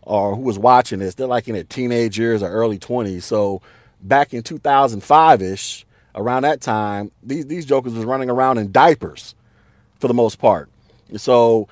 or 0.03 0.35
who 0.37 0.43
was 0.43 0.59
watching 0.59 0.99
this 0.99 1.15
they're 1.15 1.27
like 1.27 1.49
in 1.49 1.55
their 1.55 1.65
teenage 1.65 2.19
years 2.19 2.43
or 2.43 2.49
early 2.49 2.79
20s 2.79 3.23
so 3.23 3.63
back 4.01 4.35
in 4.35 4.43
2005ish 4.43 5.85
around 6.15 6.43
that 6.43 6.61
time 6.61 7.11
these 7.23 7.47
these 7.47 7.65
jokers 7.65 7.95
was 7.95 8.05
running 8.05 8.29
around 8.29 8.59
in 8.59 8.71
diapers 8.73 9.35
for 10.03 10.09
the 10.09 10.15
most 10.15 10.41
part. 10.41 10.69
So 11.17 11.69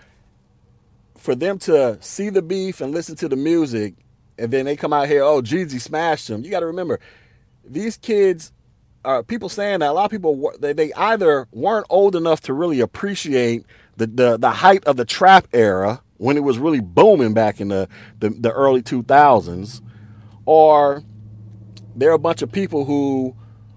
for 1.17 1.35
them 1.35 1.59
to 1.59 1.99
see 2.01 2.31
the 2.31 2.43
beef 2.43 2.81
and 2.81 2.93
listen 2.93 3.17
to 3.17 3.29
the 3.29 3.37
music 3.37 3.95
and 4.39 4.53
then 4.53 4.65
they 4.65 4.77
come 4.77 4.93
out 4.93 5.09
here 5.09 5.23
oh 5.23 5.43
jeezy 5.43 5.81
smashed 5.81 6.29
them 6.29 6.43
you 6.43 6.51
got 6.51 6.61
to 6.61 6.67
remember 6.67 6.99
these 7.65 7.99
kids 7.99 8.53
uh, 9.05 9.21
people 9.23 9.49
saying 9.49 9.81
that 9.81 9.91
a 9.91 9.93
lot 9.93 10.05
of 10.07 10.11
people 10.11 10.53
they, 10.59 10.73
they 10.73 10.93
either 10.95 11.47
weren't 11.53 11.87
old 11.91 12.17
enough 12.17 12.41
to 12.41 12.55
really 12.55 12.81
appreciate 12.81 13.67
the, 13.97 14.07
the 14.07 14.39
the 14.39 14.51
height 14.51 14.83
of 14.85 14.97
the 14.97 15.05
trap 15.05 15.47
era 15.53 16.01
when 16.21 16.37
it 16.37 16.41
was 16.41 16.59
really 16.59 16.81
booming 16.81 17.33
back 17.33 17.63
in 17.63 17.69
the, 17.69 17.89
the, 18.19 18.29
the 18.29 18.53
early 18.53 18.83
2000s 18.83 19.81
or 20.45 21.03
there 21.97 22.11
are 22.11 22.15
a 22.15 22.19
bunch 22.19 22.43
of 22.43 22.53
people 22.53 22.85
who 22.85 23.35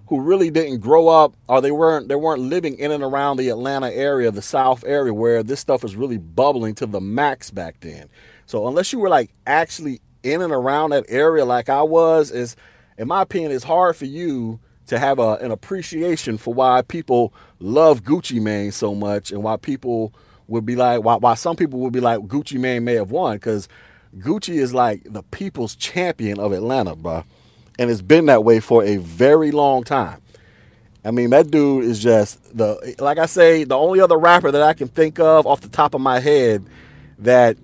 who 0.07 0.19
really 0.19 0.51
didn't 0.51 0.79
grow 0.79 1.07
up 1.07 1.33
or 1.47 1.61
they 1.61 1.71
weren't 1.71 2.09
they 2.09 2.15
weren't 2.15 2.41
living 2.41 2.77
in 2.77 2.91
and 2.91 3.01
around 3.01 3.37
the 3.37 3.47
Atlanta 3.47 3.89
area, 3.89 4.29
the 4.29 4.41
South 4.41 4.83
area 4.85 5.13
where 5.13 5.41
this 5.41 5.61
stuff 5.61 5.83
was 5.83 5.95
really 5.95 6.17
bubbling 6.17 6.75
to 6.75 6.85
the 6.85 6.99
max 6.99 7.49
back 7.49 7.79
then. 7.79 8.09
So 8.45 8.67
unless 8.67 8.91
you 8.91 8.99
were 8.99 9.07
like 9.07 9.31
actually 9.47 10.01
in 10.21 10.41
and 10.41 10.51
around 10.51 10.89
that 10.89 11.05
area 11.07 11.45
like 11.45 11.69
I 11.69 11.81
was, 11.81 12.29
is 12.29 12.57
in 12.97 13.07
my 13.07 13.21
opinion, 13.21 13.53
it's 13.53 13.63
hard 13.63 13.95
for 13.95 14.05
you 14.05 14.59
to 14.87 14.99
have 14.99 15.17
a, 15.17 15.35
an 15.35 15.51
appreciation 15.51 16.37
for 16.37 16.53
why 16.53 16.81
people 16.81 17.33
love 17.59 18.03
Gucci 18.03 18.41
Mane 18.41 18.73
so 18.73 18.93
much 18.93 19.31
and 19.31 19.41
why 19.41 19.55
people 19.55 20.13
would 20.53 20.65
be 20.65 20.75
like, 20.75 21.03
why, 21.03 21.15
why 21.15 21.33
some 21.33 21.55
people 21.55 21.79
would 21.79 21.93
be 21.93 21.99
like, 21.99 22.19
Gucci 22.21 22.59
Mane 22.59 22.83
may 22.83 22.93
have 22.93 23.11
won 23.11 23.35
because 23.35 23.67
Gucci 24.17 24.55
is 24.55 24.73
like 24.73 25.03
the 25.05 25.23
people's 25.23 25.75
champion 25.75 26.39
of 26.39 26.53
Atlanta, 26.53 26.95
bro. 26.95 27.25
And 27.79 27.89
it's 27.89 28.01
been 28.01 28.27
that 28.27 28.43
way 28.43 28.59
for 28.59 28.83
a 28.83 28.97
very 28.97 29.51
long 29.51 29.83
time. 29.83 30.21
I 31.03 31.11
mean, 31.11 31.31
that 31.31 31.51
dude 31.51 31.83
is 31.83 32.01
just 32.01 32.55
the, 32.55 32.95
like 32.99 33.17
I 33.17 33.25
say, 33.25 33.63
the 33.63 33.75
only 33.75 33.99
other 33.99 34.17
rapper 34.17 34.51
that 34.51 34.61
I 34.61 34.73
can 34.73 34.87
think 34.87 35.19
of 35.19 35.45
off 35.45 35.61
the 35.61 35.69
top 35.69 35.95
of 35.95 36.01
my 36.01 36.19
head 36.19 36.63
that 37.19 37.57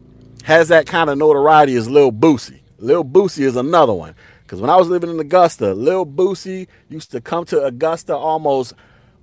has 0.43 0.67
that 0.69 0.87
kind 0.87 1.09
of 1.09 1.17
notoriety 1.17 1.75
is 1.75 1.89
Lil 1.89 2.11
Boosie. 2.11 2.59
Lil 2.79 3.05
Boosie 3.05 3.43
is 3.43 3.55
another 3.55 3.93
one. 3.93 4.15
Because 4.41 4.59
when 4.59 4.71
I 4.71 4.77
was 4.77 4.89
living 4.89 5.11
in 5.11 5.19
Augusta, 5.19 5.75
Lil 5.75 6.07
Boosie 6.07 6.67
used 6.89 7.11
to 7.11 7.21
come 7.21 7.45
to 7.45 7.63
Augusta 7.63 8.15
almost 8.15 8.73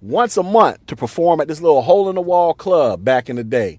once 0.07 0.37
a 0.37 0.42
month 0.42 0.87
to 0.87 0.95
perform 0.95 1.40
at 1.40 1.49
this 1.49 1.61
little 1.61 1.83
hole 1.83 2.09
in 2.09 2.14
the 2.14 2.21
wall 2.21 2.55
club 2.55 3.05
back 3.05 3.29
in 3.29 3.37
the 3.37 3.45
day. 3.45 3.79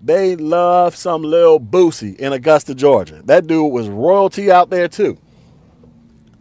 They 0.00 0.36
love 0.36 0.96
some 0.96 1.22
Lil 1.22 1.60
Boosie 1.60 2.16
in 2.16 2.32
Augusta, 2.32 2.74
Georgia. 2.74 3.20
That 3.24 3.46
dude 3.46 3.72
was 3.72 3.88
royalty 3.88 4.50
out 4.50 4.70
there 4.70 4.88
too. 4.88 5.18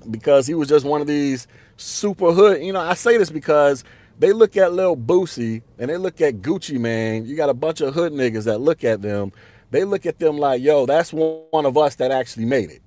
Because 0.09 0.47
he 0.47 0.53
was 0.53 0.69
just 0.69 0.85
one 0.85 1.01
of 1.01 1.07
these 1.07 1.47
super 1.75 2.31
hood. 2.31 2.63
You 2.63 2.71
know, 2.71 2.79
I 2.79 2.93
say 2.93 3.17
this 3.17 3.29
because 3.29 3.83
they 4.19 4.31
look 4.31 4.55
at 4.55 4.71
Lil 4.71 4.95
Boosie 4.95 5.63
and 5.79 5.89
they 5.89 5.97
look 5.97 6.21
at 6.21 6.35
Gucci 6.35 6.79
Mane. 6.79 7.25
You 7.25 7.35
got 7.35 7.49
a 7.49 7.53
bunch 7.53 7.81
of 7.81 7.93
hood 7.93 8.13
niggas 8.13 8.45
that 8.45 8.59
look 8.59 8.83
at 8.83 9.01
them. 9.01 9.33
They 9.71 9.83
look 9.83 10.05
at 10.05 10.19
them 10.19 10.37
like, 10.37 10.61
yo, 10.61 10.85
that's 10.85 11.11
one 11.11 11.65
of 11.65 11.77
us 11.77 11.95
that 11.95 12.11
actually 12.11 12.45
made 12.45 12.71
it. 12.71 12.81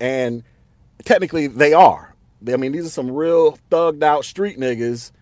And 0.00 0.42
technically 1.04 1.46
they 1.46 1.74
are. 1.74 2.16
I 2.48 2.56
mean, 2.56 2.72
these 2.72 2.86
are 2.86 2.90
some 2.90 3.10
real 3.10 3.58
thugged 3.70 4.02
out 4.02 4.24
street 4.24 4.58
niggas 4.58 5.12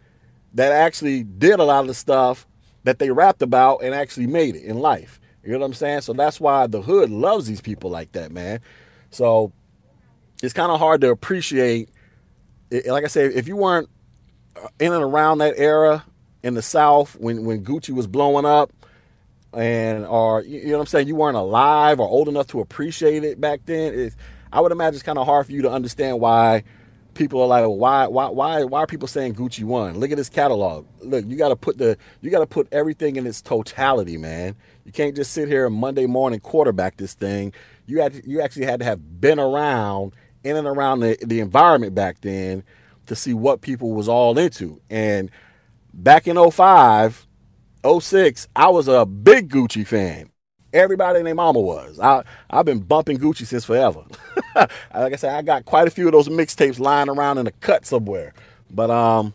that 0.54 0.72
actually 0.72 1.22
did 1.22 1.60
a 1.60 1.64
lot 1.64 1.80
of 1.80 1.86
the 1.86 1.94
stuff 1.94 2.46
that 2.84 2.98
they 2.98 3.10
rapped 3.10 3.42
about 3.42 3.82
and 3.82 3.94
actually 3.94 4.26
made 4.26 4.56
it 4.56 4.64
in 4.64 4.78
life. 4.78 5.20
You 5.44 5.52
know 5.52 5.60
what 5.60 5.66
I'm 5.66 5.74
saying? 5.74 6.02
So 6.02 6.12
that's 6.12 6.40
why 6.40 6.66
the 6.66 6.82
hood 6.82 7.10
loves 7.10 7.46
these 7.46 7.60
people 7.60 7.90
like 7.90 8.12
that, 8.12 8.30
man. 8.30 8.60
So 9.10 9.52
it's 10.42 10.52
kind 10.52 10.70
of 10.70 10.78
hard 10.78 11.00
to 11.02 11.10
appreciate. 11.10 11.90
Like 12.86 13.04
I 13.04 13.08
said, 13.08 13.32
if 13.32 13.48
you 13.48 13.56
weren't 13.56 13.88
uh, 14.56 14.68
in 14.78 14.92
and 14.92 15.02
around 15.02 15.38
that 15.38 15.54
era 15.56 16.04
in 16.42 16.54
the 16.54 16.62
South 16.62 17.16
when 17.18 17.44
when 17.44 17.64
Gucci 17.64 17.90
was 17.90 18.06
blowing 18.06 18.44
up, 18.44 18.72
and 19.52 20.06
or 20.06 20.42
you 20.42 20.66
know 20.66 20.74
what 20.74 20.80
I'm 20.80 20.86
saying, 20.86 21.08
you 21.08 21.16
weren't 21.16 21.36
alive 21.36 22.00
or 22.00 22.08
old 22.08 22.28
enough 22.28 22.46
to 22.48 22.60
appreciate 22.60 23.24
it 23.24 23.40
back 23.40 23.60
then. 23.64 24.12
I 24.52 24.60
would 24.60 24.72
imagine 24.72 24.94
it's 24.94 25.02
kind 25.02 25.18
of 25.18 25.26
hard 25.26 25.46
for 25.46 25.52
you 25.52 25.62
to 25.62 25.70
understand 25.70 26.20
why 26.20 26.64
people 27.14 27.40
are 27.42 27.46
like, 27.46 27.64
why, 27.64 28.06
why, 28.06 28.28
why, 28.28 28.64
why 28.64 28.80
are 28.80 28.86
people 28.86 29.08
saying 29.08 29.34
Gucci 29.34 29.64
won? 29.64 29.98
Look 29.98 30.10
at 30.10 30.16
this 30.16 30.28
catalog. 30.28 30.86
Look, 31.00 31.24
you 31.26 31.36
got 31.36 31.48
to 31.48 31.56
put 31.56 31.78
the, 31.78 31.96
you 32.20 32.30
got 32.30 32.40
to 32.40 32.46
put 32.46 32.68
everything 32.72 33.16
in 33.16 33.26
its 33.26 33.42
totality, 33.42 34.16
man. 34.16 34.56
You 34.84 34.92
can't 34.92 35.14
just 35.14 35.32
sit 35.32 35.48
here 35.48 35.68
Monday 35.70 36.06
morning 36.06 36.40
quarterback 36.40 36.96
this 36.96 37.14
thing. 37.14 37.52
You 37.86 38.00
had, 38.00 38.22
you 38.24 38.40
actually 38.40 38.66
had 38.66 38.80
to 38.80 38.86
have 38.86 39.20
been 39.20 39.38
around 39.38 40.14
in 40.44 40.56
and 40.56 40.66
around 40.66 41.00
the, 41.00 41.18
the 41.24 41.40
environment 41.40 41.94
back 41.94 42.20
then 42.20 42.62
to 43.06 43.16
see 43.16 43.34
what 43.34 43.60
people 43.60 43.92
was 43.92 44.08
all 44.08 44.38
into. 44.38 44.80
And 44.88 45.30
back 45.92 46.26
in 46.26 46.36
05, 46.50 47.26
06, 48.00 48.48
I 48.54 48.68
was 48.68 48.88
a 48.88 49.04
big 49.04 49.50
Gucci 49.50 49.86
fan. 49.86 50.30
Everybody 50.72 51.18
and 51.18 51.26
their 51.26 51.34
mama 51.34 51.60
was. 51.60 51.98
I 51.98 52.22
I've 52.48 52.64
been 52.64 52.80
bumping 52.80 53.18
Gucci 53.18 53.46
since 53.46 53.64
forever. 53.64 54.02
like 54.54 54.70
I 54.94 55.16
said, 55.16 55.34
I 55.34 55.42
got 55.42 55.64
quite 55.64 55.88
a 55.88 55.90
few 55.90 56.06
of 56.06 56.12
those 56.12 56.28
mixtapes 56.28 56.78
lying 56.78 57.08
around 57.08 57.38
in 57.38 57.46
a 57.46 57.50
cut 57.52 57.84
somewhere. 57.84 58.32
But 58.70 58.90
um, 58.90 59.34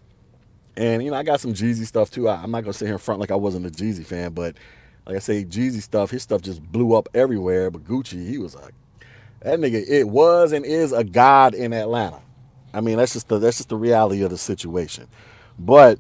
and 0.78 1.04
you 1.04 1.12
know, 1.12 1.18
I 1.18 1.24
got 1.24 1.42
some 1.42 1.54
Jeezy 1.54 1.86
stuff 1.86 2.10
too. 2.10 2.30
I, 2.30 2.44
am 2.44 2.52
not 2.52 2.62
gonna 2.62 2.74
sit 2.74 2.86
here 2.86 2.96
in 2.96 3.00
front 3.00 3.20
like 3.20 3.32
I 3.32 3.36
wasn't 3.36 3.66
a 3.66 3.70
Jeezy 3.70 4.06
fan, 4.06 4.32
but 4.32 4.56
like 5.06 5.18
I 5.18 5.20
say, 5.20 5.44
Jeezy 5.44 5.82
stuff, 5.82 6.12
his 6.12 6.24
stuff 6.24 6.42
just 6.42 6.62
blew 6.64 6.94
up 6.96 7.10
everywhere. 7.14 7.70
But 7.70 7.84
Gucci, 7.84 8.28
he 8.28 8.38
was 8.38 8.56
a 8.56 8.70
that 9.42 9.60
nigga. 9.60 9.88
It 9.88 10.06
was 10.06 10.52
and 10.54 10.66
is 10.66 10.92
a 10.92 11.04
god 11.04 11.54
in 11.54 11.74
Atlanta. 11.74 12.22
I 12.74 12.82
mean, 12.82 12.98
that's 12.98 13.14
just 13.14 13.28
the 13.28 13.40
that's 13.40 13.58
just 13.58 13.70
the 13.70 13.78
reality 13.78 14.22
of 14.24 14.32
the 14.32 14.38
situation. 14.38 15.08
But 15.60 16.00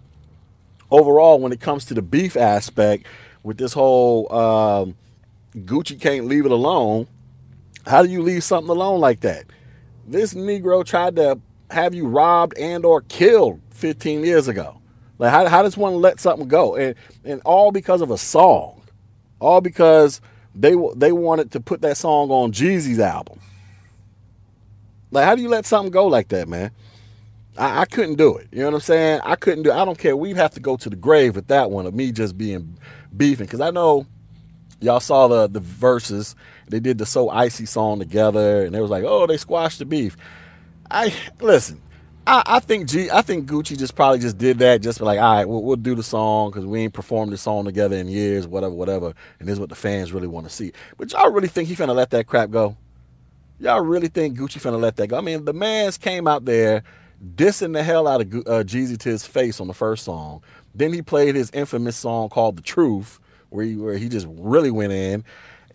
overall, 0.91 1.39
when 1.39 1.51
it 1.51 1.59
comes 1.59 1.85
to 1.85 1.93
the 1.93 2.01
beef 2.01 2.35
aspect 2.35 3.05
with 3.43 3.57
this 3.57 3.73
whole 3.73 4.31
um, 4.33 4.95
Gucci 5.55 5.99
can't 5.99 6.25
leave 6.25 6.45
it 6.45 6.51
alone. 6.51 7.07
How 7.85 8.01
do 8.03 8.09
you 8.09 8.21
leave 8.21 8.43
something 8.43 8.69
alone 8.69 8.99
like 8.99 9.21
that? 9.21 9.45
This 10.07 10.33
Negro 10.33 10.85
tried 10.85 11.15
to 11.15 11.39
have 11.71 11.93
you 11.93 12.07
robbed 12.07 12.57
and 12.57 12.85
or 12.85 13.01
killed 13.01 13.61
15 13.71 14.23
years 14.23 14.47
ago. 14.47 14.79
Like 15.17 15.31
how, 15.31 15.47
how 15.47 15.63
does 15.63 15.77
one 15.77 15.95
let 15.95 16.19
something 16.19 16.47
go? 16.47 16.75
And 16.75 16.95
and 17.23 17.41
all 17.45 17.71
because 17.71 18.01
of 18.01 18.11
a 18.11 18.17
song. 18.17 18.81
All 19.39 19.61
because 19.61 20.21
they 20.53 20.75
they 20.95 21.11
wanted 21.11 21.51
to 21.51 21.59
put 21.59 21.81
that 21.81 21.97
song 21.97 22.29
on 22.31 22.51
Jeezy's 22.51 22.99
album. 22.99 23.39
Like, 25.11 25.25
how 25.25 25.35
do 25.35 25.41
you 25.41 25.49
let 25.49 25.65
something 25.65 25.91
go 25.91 26.07
like 26.07 26.29
that, 26.29 26.47
man? 26.49 26.71
I, 27.57 27.81
I, 27.81 27.85
couldn't 27.85 28.15
do 28.15 28.35
it. 28.35 28.49
You 28.51 28.59
know 28.59 28.65
what 28.65 28.73
I'm 28.75 28.79
saying? 28.81 29.21
I 29.23 29.35
couldn't 29.37 29.63
do. 29.63 29.71
It. 29.71 29.75
I 29.75 29.85
don't 29.85 29.97
care. 29.97 30.17
We'd 30.17 30.35
have 30.35 30.51
to 30.55 30.59
go 30.59 30.75
to 30.75 30.89
the 30.89 30.95
grave 30.97 31.35
with 31.35 31.47
that 31.47 31.71
one 31.71 31.85
of 31.85 31.93
me 31.93 32.11
just 32.11 32.37
being 32.37 32.77
beefing 33.15 33.45
because 33.45 33.61
I 33.61 33.71
know 33.71 34.05
y'all 34.79 34.99
saw 34.99 35.27
the 35.27 35.47
the 35.47 35.59
verses. 35.59 36.35
They 36.67 36.79
did 36.79 36.97
the 36.97 37.05
so 37.05 37.29
icy 37.29 37.65
song 37.65 37.99
together, 37.99 38.65
and 38.65 38.73
they 38.73 38.81
was 38.81 38.89
like, 38.89 39.03
oh, 39.05 39.27
they 39.27 39.37
squashed 39.37 39.79
the 39.79 39.85
beef. 39.85 40.17
I 40.89 41.13
listen. 41.39 41.81
I, 42.27 42.41
I 42.45 42.59
think 42.59 42.87
G, 42.87 43.11
I 43.11 43.21
think 43.21 43.47
Gucci 43.47 43.77
just 43.77 43.95
probably 43.95 44.17
just 44.17 44.39
did 44.39 44.57
that, 44.59 44.81
just 44.81 44.99
like, 44.99 45.19
all 45.19 45.35
right, 45.35 45.45
we'll, 45.47 45.61
we'll 45.61 45.75
do 45.75 45.93
the 45.93 46.01
song 46.01 46.49
because 46.49 46.65
we 46.65 46.81
ain't 46.81 46.93
performed 46.93 47.31
this 47.31 47.43
song 47.43 47.65
together 47.65 47.95
in 47.95 48.07
years, 48.07 48.47
whatever, 48.47 48.73
whatever, 48.73 49.13
and 49.39 49.47
this 49.47 49.53
is 49.53 49.59
what 49.59 49.69
the 49.69 49.75
fans 49.75 50.11
really 50.11 50.27
want 50.27 50.47
to 50.47 50.51
see. 50.51 50.71
But 50.97 51.11
y'all 51.13 51.29
really 51.29 51.47
think 51.47 51.69
he 51.69 51.75
finna 51.75 51.93
let 51.93 52.09
that 52.11 52.25
crap 52.25 52.49
go? 52.49 52.77
Y'all 53.59 53.81
really 53.81 54.07
think 54.07 54.37
Gucci 54.37 54.59
finna 54.59 54.79
let 54.79 54.95
that 54.95 55.07
go? 55.07 55.17
I 55.17 55.21
mean, 55.21 55.45
the 55.45 55.53
man's 55.53 55.99
came 55.99 56.27
out 56.27 56.45
there 56.45 56.83
dissing 57.35 57.73
the 57.73 57.83
hell 57.83 58.07
out 58.07 58.21
of 58.21 58.33
uh, 58.33 58.63
Jeezy 58.63 58.97
to 58.97 59.09
his 59.09 59.25
face 59.25 59.59
on 59.59 59.67
the 59.67 59.73
first 59.73 60.03
song. 60.03 60.41
Then 60.73 60.93
he 60.93 61.01
played 61.01 61.35
his 61.35 61.51
infamous 61.51 61.95
song 61.95 62.29
called 62.29 62.57
"The 62.57 62.61
Truth," 62.61 63.19
where 63.49 63.65
he 63.65 63.75
where 63.75 63.97
he 63.97 64.09
just 64.09 64.27
really 64.29 64.71
went 64.71 64.93
in. 64.93 65.23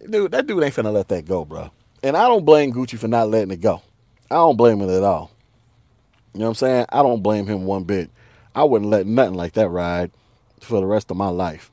Dude, 0.09 0.33
that 0.33 0.46
dude 0.46 0.62
ain't 0.62 0.74
finna 0.74 0.92
let 0.92 1.09
that 1.09 1.26
go, 1.26 1.44
bro. 1.44 1.70
And 2.02 2.16
I 2.16 2.26
don't 2.28 2.44
blame 2.44 2.72
Gucci 2.72 2.98
for 2.98 3.09
not 3.09 3.28
letting 3.28 3.50
it 3.50 3.61
go. 3.61 3.83
I 4.30 4.37
don't 4.37 4.56
blame 4.56 4.80
him 4.80 4.88
at 4.88 5.02
all. 5.02 5.30
You 6.33 6.40
know 6.40 6.46
what 6.46 6.50
I'm 6.50 6.54
saying? 6.54 6.87
I 6.90 7.02
don't 7.02 7.22
blame 7.22 7.46
him 7.46 7.64
one 7.64 7.85
bit. 7.85 8.11
I 8.54 8.64
wouldn't 8.64 8.90
let 8.90 9.06
nothing 9.06 9.35
like 9.35 9.52
that 9.54 9.68
ride 9.68 10.11
for 10.61 10.80
the 10.80 10.87
rest 10.87 11.11
of 11.11 11.16
my 11.16 11.28
life. 11.28 11.70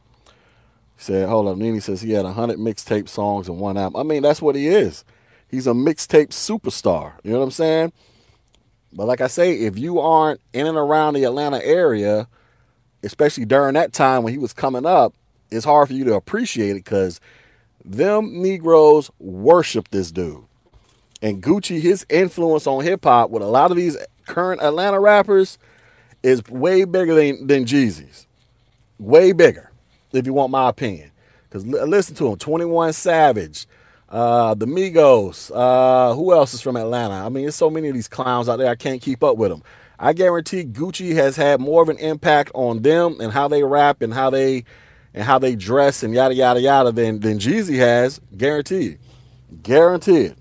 He 0.98 1.04
said, 1.04 1.30
hold 1.30 1.48
up. 1.48 1.58
Nene 1.58 1.80
says 1.80 2.02
he 2.02 2.12
had 2.12 2.26
100 2.26 2.58
mixtape 2.58 3.08
songs 3.08 3.48
and 3.48 3.60
one 3.60 3.78
album. 3.78 4.00
I 4.00 4.04
mean, 4.04 4.24
that's 4.24 4.42
what 4.42 4.56
he 4.56 4.68
is. 4.68 5.06
He's 5.48 5.68
a 5.68 5.72
mixtape 5.72 6.30
superstar. 6.30 7.14
You 7.24 7.32
know 7.32 7.40
what 7.40 7.46
I'm 7.46 7.52
saying? 7.52 7.94
But 8.92 9.06
like 9.06 9.22
I 9.22 9.28
say, 9.28 9.54
if 9.54 9.78
you 9.78 10.00
aren't 10.00 10.42
in 10.54 10.66
and 10.66 10.78
around 10.78 11.14
the 11.14 11.24
Atlanta 11.24 11.64
area, 11.64 12.28
especially 13.04 13.46
during 13.46 13.76
that 13.76 13.94
time 13.94 14.24
when 14.24 14.34
he 14.34 14.40
was 14.40 14.54
coming 14.54 14.86
up, 14.86 15.14
it's 15.52 15.66
hard 15.66 15.88
for 15.88 15.94
you 15.94 16.04
to 16.06 16.14
appreciate 16.14 16.72
it 16.72 16.84
because 16.86 17.20
them 17.84 18.42
Negroes 18.42 19.10
worship 19.20 19.90
this 19.90 20.12
dude. 20.12 20.44
And 21.22 21.42
Gucci, 21.42 21.80
his 21.82 22.06
influence 22.10 22.68
on 22.68 22.84
hip 22.84 23.04
hop 23.04 23.30
with 23.30 23.42
a 23.42 23.48
lot 23.48 23.72
of 23.72 23.78
these 23.78 23.98
current 24.26 24.62
Atlanta 24.62 25.00
rappers 25.00 25.58
is 26.22 26.44
way 26.50 26.84
bigger 26.84 27.16
than, 27.16 27.48
than 27.48 27.66
Jeezy's. 27.66 28.28
Way 29.00 29.32
bigger, 29.32 29.72
if 30.12 30.26
you 30.26 30.34
want 30.34 30.52
my 30.52 30.70
opinion. 30.70 31.12
Because 31.50 31.66
listen 31.66 32.16
to 32.16 32.28
him 32.28 32.38
21 32.38 32.94
Savage, 32.94 33.68
uh, 34.10 34.54
the 34.54 34.66
Migos. 34.66 35.52
Uh, 35.54 36.14
who 36.14 36.34
else 36.34 36.54
is 36.54 36.62
from 36.62 36.76
Atlanta? 36.76 37.16
I 37.16 37.30
mean, 37.30 37.44
there's 37.44 37.56
so 37.56 37.70
many 37.70 37.88
of 37.88 37.96
these 37.96 38.08
clowns 38.08 38.50
out 38.50 38.58
there. 38.58 38.70
I 38.70 38.76
can't 38.76 39.02
keep 39.02 39.24
up 39.24 39.38
with 39.38 39.52
them. 39.52 39.64
I 40.00 40.14
guarantee 40.14 40.64
Gucci 40.64 41.16
has 41.16 41.36
had 41.36 41.60
more 41.60 41.82
of 41.82 41.90
an 41.90 41.98
impact 41.98 42.52
on 42.54 42.82
them 42.82 43.18
and 43.20 43.32
how 43.32 43.48
they 43.48 43.64
rap 43.64 44.02
and 44.02 44.14
how 44.14 44.30
they 44.30 44.64
and 45.18 45.26
how 45.26 45.40
they 45.40 45.56
dress 45.56 46.04
and 46.04 46.14
yada 46.14 46.36
yada 46.36 46.62
yada 46.62 46.92
than 46.92 47.20
than 47.20 47.40
Jeezy 47.40 47.80
has. 47.80 48.22
Guaranteed, 48.38 49.00
guaranteed. 49.64 50.36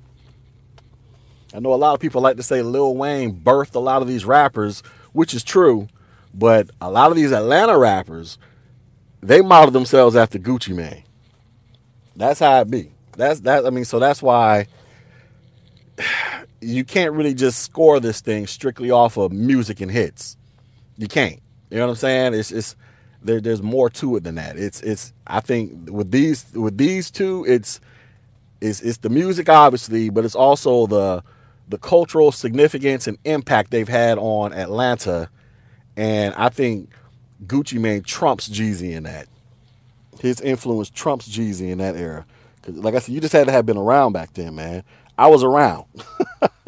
I 1.54 1.60
know 1.60 1.72
a 1.72 1.76
lot 1.76 1.94
of 1.94 2.00
people 2.00 2.20
like 2.20 2.36
to 2.36 2.42
say 2.42 2.60
Lil 2.60 2.94
Wayne 2.94 3.40
birthed 3.40 3.74
a 3.74 3.78
lot 3.78 4.02
of 4.02 4.08
these 4.08 4.26
rappers, 4.26 4.82
which 5.14 5.32
is 5.32 5.42
true, 5.42 5.88
but 6.34 6.68
a 6.78 6.90
lot 6.90 7.10
of 7.10 7.16
these 7.16 7.32
Atlanta 7.32 7.78
rappers, 7.78 8.36
they 9.22 9.40
model 9.40 9.70
themselves 9.70 10.14
after 10.14 10.38
Gucci 10.38 10.74
Mane. 10.76 11.04
That's 12.14 12.40
how 12.40 12.60
it 12.60 12.70
be. 12.70 12.92
That's 13.16 13.40
that. 13.40 13.64
I 13.64 13.70
mean, 13.70 13.86
so 13.86 13.98
that's 13.98 14.20
why 14.20 14.66
you 16.60 16.84
can't 16.84 17.14
really 17.14 17.32
just 17.32 17.62
score 17.62 17.98
this 17.98 18.20
thing 18.20 18.46
strictly 18.46 18.90
off 18.90 19.16
of 19.16 19.32
music 19.32 19.80
and 19.80 19.90
hits. 19.90 20.36
You 20.98 21.08
can't. 21.08 21.40
You 21.70 21.78
know 21.78 21.86
what 21.86 21.92
I'm 21.92 21.96
saying? 21.96 22.34
It's 22.34 22.52
it's 22.52 22.76
there, 23.26 23.40
there's 23.40 23.62
more 23.62 23.90
to 23.90 24.16
it 24.16 24.24
than 24.24 24.36
that. 24.36 24.56
It's 24.56 24.80
it's 24.82 25.12
I 25.26 25.40
think 25.40 25.90
with 25.90 26.10
these 26.10 26.46
with 26.54 26.78
these 26.78 27.10
two, 27.10 27.44
it's 27.46 27.80
it's 28.60 28.80
it's 28.80 28.98
the 28.98 29.10
music 29.10 29.48
obviously, 29.48 30.10
but 30.10 30.24
it's 30.24 30.34
also 30.34 30.86
the 30.86 31.22
the 31.68 31.78
cultural 31.78 32.32
significance 32.32 33.06
and 33.06 33.18
impact 33.24 33.70
they've 33.70 33.88
had 33.88 34.18
on 34.18 34.52
Atlanta. 34.52 35.28
And 35.96 36.34
I 36.34 36.48
think 36.48 36.90
Gucci 37.46 37.78
Mane 37.78 38.02
trumps 38.02 38.48
Jeezy 38.48 38.92
in 38.92 39.02
that. 39.04 39.26
His 40.20 40.40
influence 40.40 40.90
trumps 40.90 41.28
Jeezy 41.28 41.70
in 41.70 41.78
that 41.78 41.96
era. 41.96 42.24
Cause 42.62 42.76
like 42.76 42.94
I 42.94 43.00
said, 43.00 43.14
you 43.14 43.20
just 43.20 43.32
had 43.32 43.46
to 43.46 43.52
have 43.52 43.66
been 43.66 43.76
around 43.76 44.12
back 44.12 44.32
then, 44.34 44.54
man. 44.54 44.82
I 45.18 45.26
was 45.28 45.42
around. 45.42 45.86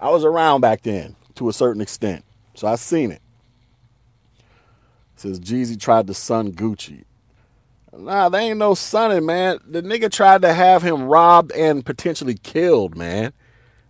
I 0.00 0.10
was 0.10 0.24
around 0.24 0.60
back 0.60 0.82
then 0.82 1.16
to 1.36 1.48
a 1.48 1.52
certain 1.52 1.80
extent. 1.80 2.24
So 2.54 2.66
I 2.66 2.76
seen 2.76 3.10
it. 3.10 3.22
Says 5.24 5.40
Jeezy 5.40 5.80
tried 5.80 6.06
to 6.06 6.14
son 6.14 6.52
Gucci. 6.52 7.04
Nah, 7.96 8.28
they 8.28 8.50
ain't 8.50 8.58
no 8.58 8.74
sonning, 8.74 9.24
man. 9.24 9.58
The 9.66 9.82
nigga 9.82 10.10
tried 10.10 10.42
to 10.42 10.52
have 10.52 10.82
him 10.82 11.04
robbed 11.04 11.52
and 11.52 11.84
potentially 11.84 12.34
killed, 12.34 12.96
man. 12.96 13.32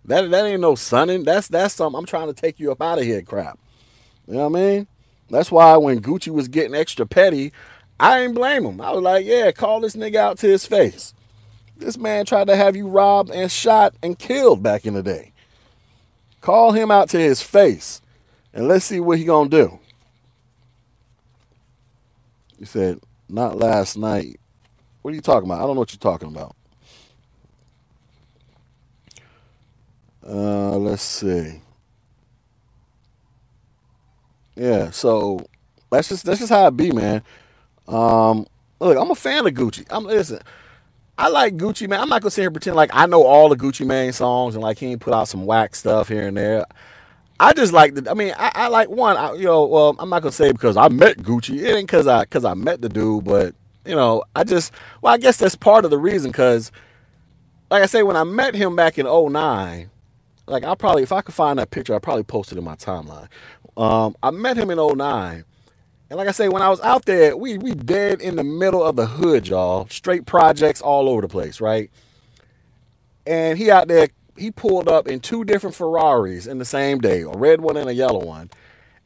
That 0.05 0.29
that 0.31 0.45
ain't 0.45 0.61
no 0.61 0.75
sunning. 0.75 1.23
That's 1.23 1.47
that's 1.47 1.73
something 1.73 1.97
I'm 1.97 2.05
trying 2.05 2.27
to 2.27 2.33
take 2.33 2.59
you 2.59 2.71
up 2.71 2.81
out 2.81 2.99
of 2.99 3.03
here 3.03 3.21
crap. 3.21 3.59
You 4.27 4.35
know 4.35 4.47
what 4.47 4.59
I 4.59 4.61
mean? 4.61 4.87
That's 5.29 5.51
why 5.51 5.75
when 5.77 6.01
Gucci 6.01 6.29
was 6.29 6.47
getting 6.47 6.75
extra 6.75 7.05
petty, 7.05 7.51
I 7.99 8.21
ain't 8.21 8.35
blame 8.35 8.63
him. 8.63 8.79
I 8.79 8.91
was 8.91 9.01
like, 9.01 9.25
yeah, 9.25 9.51
call 9.51 9.81
this 9.81 9.95
nigga 9.95 10.15
out 10.15 10.37
to 10.39 10.47
his 10.47 10.65
face. 10.65 11.13
This 11.75 11.97
man 11.97 12.25
tried 12.25 12.47
to 12.47 12.55
have 12.55 12.75
you 12.75 12.87
robbed 12.87 13.31
and 13.31 13.51
shot 13.51 13.93
and 14.01 14.17
killed 14.17 14.63
back 14.63 14.85
in 14.85 14.93
the 14.93 15.03
day. 15.03 15.33
Call 16.39 16.71
him 16.71 16.91
out 16.91 17.09
to 17.09 17.19
his 17.19 17.41
face 17.41 18.01
and 18.53 18.67
let's 18.67 18.85
see 18.85 18.99
what 18.99 19.17
he 19.17 19.25
gonna 19.25 19.49
do. 19.49 19.79
He 22.59 22.65
said, 22.65 22.99
not 23.29 23.57
last 23.57 23.97
night. 23.97 24.39
What 25.01 25.11
are 25.11 25.15
you 25.15 25.21
talking 25.21 25.47
about? 25.49 25.59
I 25.59 25.67
don't 25.67 25.75
know 25.75 25.81
what 25.81 25.93
you're 25.93 25.99
talking 25.99 26.29
about. 26.29 26.55
Uh, 30.27 30.77
let's 30.77 31.03
see. 31.03 31.61
Yeah, 34.55 34.89
so 34.91 35.45
that's 35.91 36.09
just 36.09 36.25
that's 36.25 36.39
just 36.39 36.51
how 36.51 36.67
it 36.67 36.77
be, 36.77 36.91
man. 36.91 37.21
Um, 37.87 38.47
look, 38.79 38.97
I'm 38.97 39.11
a 39.11 39.15
fan 39.15 39.45
of 39.45 39.53
Gucci. 39.53 39.85
I'm 39.89 40.05
listen. 40.05 40.39
I 41.17 41.29
like 41.29 41.57
Gucci, 41.57 41.87
man. 41.87 42.01
I'm 42.01 42.09
not 42.09 42.21
gonna 42.21 42.31
sit 42.31 42.41
here 42.41 42.47
and 42.49 42.55
pretend 42.55 42.75
like 42.75 42.89
I 42.93 43.05
know 43.05 43.23
all 43.23 43.49
the 43.49 43.55
Gucci 43.55 43.85
Mane 43.85 44.13
songs 44.13 44.55
and 44.55 44.63
like 44.63 44.79
he 44.79 44.87
ain't 44.87 45.01
put 45.01 45.13
out 45.13 45.27
some 45.27 45.45
whack 45.45 45.75
stuff 45.75 46.07
here 46.09 46.27
and 46.27 46.35
there. 46.37 46.65
I 47.39 47.53
just 47.53 47.73
like 47.73 47.95
the. 47.95 48.09
I 48.09 48.15
mean, 48.15 48.33
I, 48.37 48.51
I 48.55 48.67
like 48.69 48.89
one. 48.89 49.17
I, 49.17 49.33
you 49.33 49.45
know, 49.45 49.65
well, 49.65 49.95
I'm 49.99 50.09
not 50.09 50.21
gonna 50.23 50.31
say 50.33 50.51
because 50.51 50.77
I 50.77 50.89
met 50.89 51.19
Gucci. 51.19 51.61
It 51.61 51.75
ain't 51.75 51.87
because 51.87 52.07
I 52.07 52.21
because 52.23 52.45
I 52.45 52.55
met 52.55 52.81
the 52.81 52.89
dude, 52.89 53.25
but 53.25 53.55
you 53.85 53.95
know, 53.95 54.23
I 54.35 54.43
just. 54.43 54.73
Well, 55.01 55.13
I 55.13 55.17
guess 55.17 55.37
that's 55.37 55.55
part 55.55 55.85
of 55.85 55.91
the 55.91 55.99
reason 55.99 56.31
because, 56.31 56.71
like 57.71 57.83
I 57.83 57.87
say, 57.87 58.03
when 58.03 58.17
I 58.17 58.23
met 58.25 58.55
him 58.55 58.75
back 58.75 58.97
in 58.97 59.05
09, 59.07 59.89
like 60.47 60.63
I'll 60.65 60.77
probably 60.77 61.03
if 61.03 61.11
I 61.11 61.21
could 61.21 61.35
find 61.35 61.59
that 61.59 61.71
picture, 61.71 61.95
I 61.95 61.99
probably 61.99 62.23
post 62.23 62.51
it 62.51 62.57
in 62.57 62.63
my 62.63 62.75
timeline. 62.75 63.29
Um, 63.77 64.15
I 64.23 64.31
met 64.31 64.57
him 64.57 64.71
in 64.71 64.77
09. 64.79 65.45
And 66.09 66.17
like 66.17 66.27
I 66.27 66.31
say, 66.31 66.49
when 66.49 66.61
I 66.61 66.69
was 66.69 66.81
out 66.81 67.05
there, 67.05 67.37
we 67.37 67.57
we 67.57 67.73
dead 67.75 68.21
in 68.21 68.35
the 68.37 68.43
middle 68.43 68.83
of 68.83 68.95
the 68.95 69.07
hood, 69.07 69.47
y'all. 69.47 69.87
Straight 69.89 70.25
projects 70.25 70.81
all 70.81 71.09
over 71.09 71.21
the 71.21 71.27
place, 71.27 71.61
right? 71.61 71.91
And 73.27 73.57
he 73.57 73.71
out 73.71 73.87
there, 73.87 74.09
he 74.37 74.51
pulled 74.51 74.87
up 74.87 75.07
in 75.07 75.19
two 75.19 75.43
different 75.43 75.75
Ferraris 75.75 76.47
in 76.47 76.57
the 76.57 76.65
same 76.65 76.99
day, 76.99 77.21
a 77.21 77.29
red 77.29 77.61
one 77.61 77.77
and 77.77 77.89
a 77.89 77.93
yellow 77.93 78.23
one. 78.23 78.49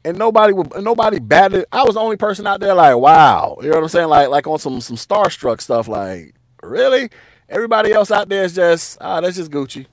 And 0.06 0.18
nobody 0.18 0.54
would 0.54 0.72
nobody 0.82 1.20
batted. 1.20 1.65
I 1.72 1.84
was 1.84 1.96
the 1.96 2.00
only 2.00 2.18
person 2.18 2.48
out 2.48 2.62
there 2.62 2.74
like, 2.74 2.96
wow. 2.96 3.58
You 3.62 3.70
know 3.70 3.76
what 3.76 3.84
I'm 3.84 3.89
saying? 3.89 4.08
Like 4.08 4.30
like 4.30 4.48
on 4.48 4.60
some 4.60 4.82
some 4.82 4.96
starstruck 4.96 5.62
stuff, 5.62 5.88
like, 5.88 6.36
really? 6.63 7.10
Everybody 7.50 7.92
else 7.92 8.12
out 8.12 8.30
there 8.30 8.44
is 8.44 8.54
just, 8.56 8.98
ah, 9.02 9.20
that's 9.22 9.36
just 9.36 9.52
Gucci. 9.52 9.88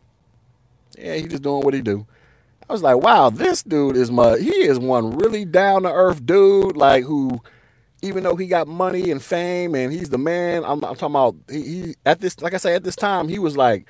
Yeah, 0.99 1.15
he 1.15 1.25
just 1.27 1.43
doing 1.43 1.63
what 1.63 1.75
he 1.75 1.81
do. 1.81 2.07
I 2.69 2.73
was 2.73 2.83
like, 2.83 2.97
wow, 2.97 3.31
this 3.31 3.63
dude 3.63 3.97
is 3.97 4.11
my 4.11 4.39
he 4.39 4.51
is 4.51 4.79
one 4.79 5.17
really 5.17 5.45
down 5.45 5.83
to 5.83 5.93
earth 5.93 6.25
dude, 6.25 6.77
like 6.77 7.05
who 7.05 7.41
even 8.03 8.23
though 8.25 8.37
he 8.37 8.47
got 8.47 8.69
money 8.69 9.11
and 9.11 9.23
fame 9.23 9.75
and 9.75 9.93
he's 9.93 10.11
the 10.11 10.19
man, 10.19 10.65
I'm, 10.65 10.85
I'm 10.85 10.97
talking 10.97 11.07
about 11.07 11.37
he, 11.51 11.63
he, 11.63 11.95
at 12.05 12.21
this 12.21 12.41
like 12.41 12.55
I 12.55 12.59
say 12.59 12.75
at 12.75 12.85
this 12.85 12.97
time 12.97 13.29
he 13.29 13.39
was 13.39 13.57
like 13.57 13.87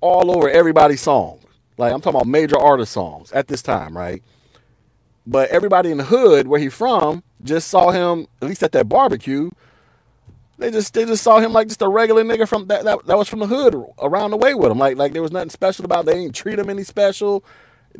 all 0.00 0.30
over 0.36 0.48
everybody's 0.48 1.00
song. 1.00 1.40
Like 1.78 1.92
I'm 1.92 2.00
talking 2.00 2.16
about 2.16 2.26
major 2.26 2.58
artist 2.58 2.92
songs 2.92 3.32
at 3.32 3.48
this 3.48 3.62
time, 3.62 3.96
right? 3.96 4.22
But 5.26 5.50
everybody 5.50 5.90
in 5.90 5.98
the 5.98 6.04
hood 6.04 6.46
where 6.48 6.60
he 6.60 6.68
from 6.68 7.22
just 7.42 7.68
saw 7.68 7.90
him 7.90 8.26
at 8.40 8.48
least 8.48 8.62
at 8.62 8.72
that 8.72 8.88
barbecue 8.88 9.50
they 10.58 10.70
just 10.70 10.94
they 10.94 11.04
just 11.04 11.22
saw 11.22 11.38
him 11.38 11.52
like 11.52 11.68
just 11.68 11.82
a 11.82 11.88
regular 11.88 12.24
nigga 12.24 12.48
from 12.48 12.66
that, 12.68 12.84
that 12.84 13.04
that 13.06 13.18
was 13.18 13.28
from 13.28 13.40
the 13.40 13.46
hood 13.46 13.74
around 13.98 14.30
the 14.30 14.36
way 14.36 14.54
with 14.54 14.70
him. 14.70 14.78
Like 14.78 14.96
like 14.96 15.12
there 15.12 15.22
was 15.22 15.32
nothing 15.32 15.50
special 15.50 15.84
about. 15.84 16.00
It. 16.00 16.06
They 16.06 16.14
didn't 16.14 16.34
treat 16.34 16.58
him 16.58 16.70
any 16.70 16.84
special. 16.84 17.44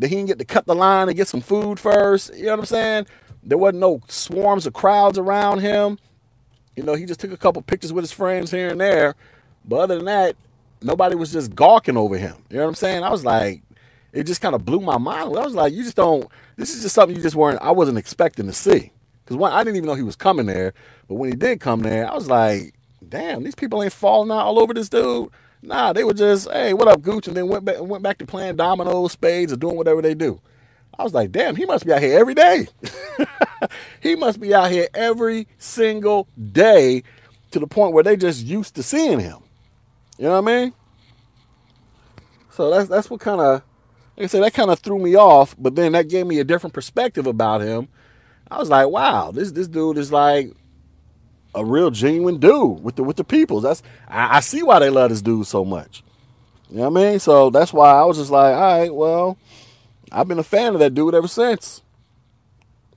He 0.01 0.09
didn't 0.09 0.27
get 0.27 0.39
to 0.39 0.45
cut 0.45 0.67
the 0.67 0.75
line 0.75 1.09
and 1.09 1.17
get 1.17 1.29
some 1.29 1.41
food 1.41 1.79
first. 1.79 2.35
You 2.35 2.47
know 2.47 2.53
what 2.53 2.61
I'm 2.61 2.67
saying? 2.67 3.07
There 3.43 3.59
wasn't 3.59 3.81
no 3.81 4.01
swarms 4.09 4.67
of 4.67 4.73
crowds 4.73 5.19
around 5.19 5.61
him. 5.61 5.99
You 6.77 6.83
know, 6.83 6.95
he 6.95 7.07
just 7.07 7.21
took 7.21 7.33
a 7.33 7.37
couple 7.37 7.63
pictures 7.63 7.93
with 7.93 8.03
his 8.03 8.13
friends 8.13 8.51
here 8.51 8.69
and 8.69 8.81
there. 8.81 9.15
But 9.65 9.77
other 9.77 9.97
than 9.97 10.05
that, 10.07 10.37
nobody 10.83 11.15
was 11.17 11.33
just 11.33 11.55
gawking 11.55 11.97
over 11.97 12.19
him. 12.19 12.37
You 12.51 12.57
know 12.57 12.65
what 12.65 12.69
I'm 12.71 12.75
saying? 12.75 13.03
I 13.05 13.11
was 13.11 13.25
like, 13.25 13.63
it 14.13 14.25
just 14.25 14.41
kind 14.41 14.55
of 14.55 14.65
blew 14.65 14.81
my 14.81 14.99
mind. 14.99 15.37
I 15.37 15.45
was 15.45 15.55
like, 15.55 15.73
you 15.75 15.83
just 15.85 15.97
don't. 15.97 16.29
This 16.57 16.75
is 16.75 16.83
just 16.83 16.95
something 16.95 17.17
you 17.17 17.23
just 17.23 17.37
weren't. 17.37 17.61
I 17.63 17.71
wasn't 17.73 17.99
expecting 17.99 18.47
to 18.47 18.53
see 18.53 18.93
because 19.25 19.43
I 19.53 19.63
didn't 19.65 19.77
even 19.77 19.89
know 19.89 19.95
he 19.95 20.03
was 20.03 20.17
coming 20.17 20.47
there. 20.47 20.73
But 21.09 21.17
when 21.17 21.31
he 21.31 21.37
did 21.37 21.61
come 21.61 21.83
there, 21.83 22.11
I 22.11 22.15
was 22.15 22.29
like, 22.29 22.75
damn, 23.09 23.45
these 23.45 23.55
people 23.55 23.83
ain't 23.83 23.93
falling 23.93 24.31
out 24.31 24.47
all 24.47 24.59
over 24.59 24.75
this 24.75 24.89
dude. 24.89 25.31
Nah, 25.63 25.93
they 25.93 26.05
were 26.05 26.15
just, 26.15 26.51
hey, 26.51 26.75
what 26.75 26.89
up, 26.89 27.03
Gooch? 27.03 27.29
And 27.29 27.37
then 27.37 27.49
went 27.49 27.65
back, 27.65 27.81
went 27.81 28.03
back 28.03 28.19
to 28.19 28.27
playing 28.27 28.57
dominoes, 28.57 29.13
spades, 29.13 29.53
or 29.53 29.57
doing 29.57 29.77
whatever 29.77 30.03
they 30.03 30.15
do. 30.15 30.41
I 30.99 31.03
was 31.05 31.15
like, 31.15 31.33
damn, 31.33 31.57
he 31.57 31.67
must 31.67 31.85
be 31.87 31.93
out 31.93 32.03
here 32.03 32.19
every 32.19 32.35
day. 32.35 32.69
he 34.01 34.17
must 34.17 34.41
be 34.41 34.55
out 34.55 34.71
here 34.71 34.89
every 34.95 35.47
single 35.59 36.29
day 36.53 37.03
to 37.51 37.59
the 37.61 37.67
point 37.67 37.93
where 37.95 38.05
they 38.05 38.17
just 38.17 38.45
used 38.45 38.75
to 38.77 38.83
seeing 38.83 39.21
him. 39.21 39.39
You 40.19 40.25
know 40.25 40.41
what 40.41 40.51
I 40.51 40.61
mean? 40.61 40.73
So 42.51 42.71
that's 42.71 42.89
that's 42.89 43.11
what 43.11 43.21
kind 43.21 43.41
of, 43.41 43.63
like 44.17 44.25
I 44.25 44.27
said, 44.29 44.43
that 44.43 44.55
kind 44.55 44.71
of 44.71 44.79
threw 44.79 44.99
me 44.99 45.15
off. 45.15 45.55
But 45.59 45.75
then 45.75 45.93
that 45.93 46.09
gave 46.09 46.27
me 46.27 46.39
a 46.39 46.45
different 46.45 46.73
perspective 46.73 47.27
about 47.27 47.61
him. 47.61 47.89
I 48.51 48.59
was 48.59 48.71
like, 48.71 48.89
wow, 48.89 49.31
this 49.31 49.53
this 49.53 49.69
dude 49.69 49.99
is 49.99 50.11
like 50.11 50.53
a 51.55 51.65
real 51.65 51.91
genuine 51.91 52.39
dude 52.39 52.83
with 52.83 52.97
the 52.97 53.03
with 53.03 53.17
the 53.17 53.25
people. 53.25 53.61
That's 53.61 53.83
I, 54.09 54.39
I 54.39 54.41
see 54.41 54.63
why 54.63 54.79
they 54.79 54.91
love 54.91 55.11
this 55.11 55.23
dude 55.23 55.47
so 55.47 55.65
much. 55.65 56.03
You 56.71 56.79
know 56.79 56.91
what 56.91 57.01
I 57.01 57.11
mean? 57.11 57.19
So 57.21 57.51
that's 57.51 57.73
why 57.73 57.91
I 57.91 58.05
was 58.05 58.17
just 58.17 58.31
like, 58.31 58.55
all 58.55 58.79
right, 58.79 58.95
well, 58.95 59.39
I've 60.11 60.29
been 60.29 60.39
a 60.39 60.45
fan 60.45 60.75
of 60.75 60.81
that 60.81 60.95
dude 60.95 61.15
ever 61.15 61.29
since. 61.29 61.83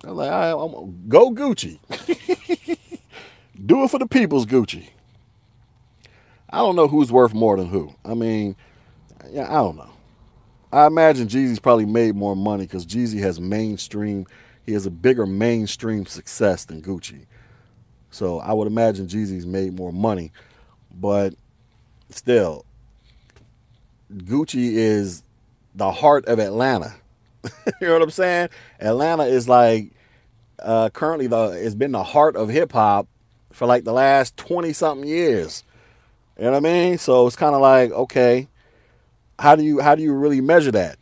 I'm 0.04 0.16
like, 0.16 0.32
all 0.32 0.70
right, 0.70 0.78
I'm, 0.78 1.10
go 1.10 1.32
Gucci. 1.32 1.80
Do 3.66 3.84
it 3.84 3.92
for 3.92 4.00
the 4.00 4.08
people's 4.08 4.46
Gucci. 4.46 4.88
I 6.50 6.58
don't 6.58 6.76
know 6.76 6.88
who's 6.88 7.12
worth 7.12 7.34
more 7.34 7.58
than 7.58 7.68
who. 7.68 7.94
I 8.04 8.14
mean, 8.14 8.56
yeah, 9.32 9.48
I 9.50 9.62
don't 9.62 9.78
know. 9.78 9.92
I 10.72 10.86
imagine 10.86 11.28
Jeezy's 11.28 11.60
probably 11.60 11.86
made 11.86 12.16
more 12.16 12.36
money 12.36 12.66
because 12.66 12.86
Jeezy 12.86 13.20
has 13.20 13.40
mainstream. 13.40 14.26
He 14.66 14.74
has 14.74 14.86
a 14.86 14.92
bigger 14.92 15.26
mainstream 15.26 16.06
success 16.06 16.66
than 16.66 16.82
Gucci. 16.82 17.26
So 18.12 18.40
I 18.40 18.54
would 18.54 18.68
imagine 18.68 19.08
Jeezy's 19.08 19.46
made 19.46 19.78
more 19.78 19.92
money, 19.92 20.32
but 20.92 21.36
still, 22.10 22.66
Gucci 24.12 24.74
is 24.74 25.24
the 25.76 25.92
heart 25.92 26.26
of 26.26 26.40
Atlanta. 26.40 26.96
you 27.82 27.88
know 27.88 27.94
what 27.94 28.02
I'm 28.02 28.10
saying? 28.10 28.50
Atlanta 28.80 29.24
is 29.24 29.48
like 29.48 29.92
uh, 30.60 30.90
currently 30.90 31.28
the 31.28 31.52
it's 31.52 31.76
been 31.76 31.92
the 31.92 32.04
heart 32.04 32.36
of 32.36 32.50
hip 32.50 32.72
hop 32.72 33.08
for 33.52 33.66
like 33.66 33.84
the 33.84 33.94
last 33.94 34.38
20 34.38 34.74
something 34.74 35.08
years. 35.08 35.64
You 36.39 36.45
know 36.45 36.52
what 36.52 36.58
I 36.58 36.60
mean? 36.62 36.97
So 36.97 37.28
it's 37.28 37.36
kind 37.36 37.54
of 37.54 37.62
like, 37.62 37.91
okay, 37.91 38.47
how 39.38 39.56
do 39.56 39.63
you 39.63 39.80
how 39.80 39.93
do 39.93 40.02
you 40.02 40.13
really 40.13 40.41
measure 40.41 40.71
that? 40.71 40.97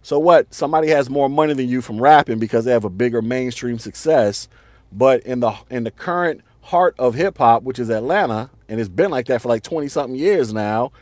So 0.00 0.18
what? 0.18 0.54
Somebody 0.54 0.88
has 0.88 1.10
more 1.10 1.28
money 1.28 1.52
than 1.54 1.68
you 1.68 1.82
from 1.82 2.00
rapping 2.00 2.38
because 2.38 2.64
they 2.64 2.72
have 2.72 2.84
a 2.84 2.90
bigger 2.90 3.20
mainstream 3.20 3.78
success 3.78 4.48
but 4.94 5.22
in 5.22 5.40
the 5.40 5.54
in 5.68 5.84
the 5.84 5.90
current 5.90 6.40
heart 6.62 6.94
of 6.98 7.14
hip 7.14 7.36
hop, 7.38 7.62
which 7.64 7.78
is 7.78 7.90
Atlanta, 7.90 8.48
and 8.68 8.80
it's 8.80 8.88
been 8.88 9.10
like 9.10 9.26
that 9.26 9.42
for 9.42 9.48
like 9.48 9.62
20 9.62 9.88
something 9.88 10.18
years 10.18 10.52
now, 10.52 10.92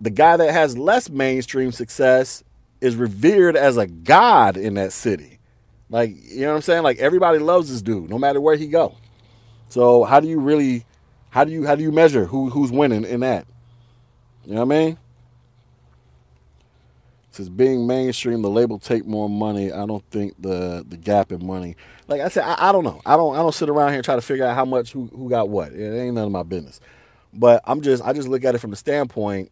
the 0.00 0.10
guy 0.10 0.36
that 0.36 0.52
has 0.52 0.76
less 0.76 1.08
mainstream 1.08 1.72
success 1.72 2.42
is 2.80 2.96
revered 2.96 3.56
as 3.56 3.76
a 3.76 3.86
god 3.86 4.56
in 4.56 4.74
that 4.74 4.92
city. 4.92 5.38
Like, 5.88 6.10
you 6.24 6.42
know 6.42 6.48
what 6.48 6.56
I'm 6.56 6.62
saying? 6.62 6.82
Like 6.82 6.98
everybody 6.98 7.38
loves 7.38 7.70
this 7.70 7.80
dude, 7.80 8.10
no 8.10 8.18
matter 8.18 8.40
where 8.40 8.56
he 8.56 8.66
go. 8.66 8.96
So 9.68 10.04
how 10.04 10.20
do 10.20 10.28
you 10.28 10.40
really 10.40 10.84
how 11.34 11.42
do 11.42 11.50
you 11.50 11.66
how 11.66 11.74
do 11.74 11.82
you 11.82 11.90
measure 11.90 12.26
who 12.26 12.48
who's 12.48 12.70
winning 12.70 13.04
in 13.04 13.18
that? 13.20 13.44
You 14.44 14.54
know 14.54 14.64
what 14.64 14.72
I 14.76 14.78
mean? 14.78 14.98
Since 17.32 17.48
being 17.48 17.88
mainstream, 17.88 18.40
the 18.40 18.48
label 18.48 18.78
take 18.78 19.04
more 19.04 19.28
money. 19.28 19.72
I 19.72 19.84
don't 19.84 20.08
think 20.12 20.40
the 20.40 20.86
the 20.88 20.96
gap 20.96 21.32
in 21.32 21.44
money. 21.44 21.74
Like 22.06 22.20
I 22.20 22.28
said, 22.28 22.44
I, 22.44 22.68
I, 22.68 22.70
don't 22.70 22.84
know. 22.84 23.00
I 23.04 23.16
don't 23.16 23.34
I 23.34 23.38
don't 23.38 23.52
sit 23.52 23.68
around 23.68 23.88
here 23.88 23.96
and 23.96 24.04
try 24.04 24.14
to 24.14 24.20
figure 24.22 24.44
out 24.44 24.54
how 24.54 24.64
much 24.64 24.92
who 24.92 25.06
who 25.06 25.28
got 25.28 25.48
what. 25.48 25.72
It 25.72 26.00
ain't 26.00 26.14
none 26.14 26.26
of 26.26 26.30
my 26.30 26.44
business. 26.44 26.78
But 27.32 27.62
I'm 27.64 27.80
just 27.80 28.04
I 28.04 28.12
just 28.12 28.28
look 28.28 28.44
at 28.44 28.54
it 28.54 28.58
from 28.58 28.70
the 28.70 28.76
standpoint. 28.76 29.50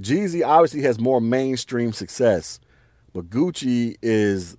Jeezy 0.00 0.44
obviously 0.44 0.82
has 0.82 0.98
more 0.98 1.20
mainstream 1.20 1.92
success, 1.92 2.58
but 3.12 3.30
Gucci 3.30 3.94
is 4.02 4.56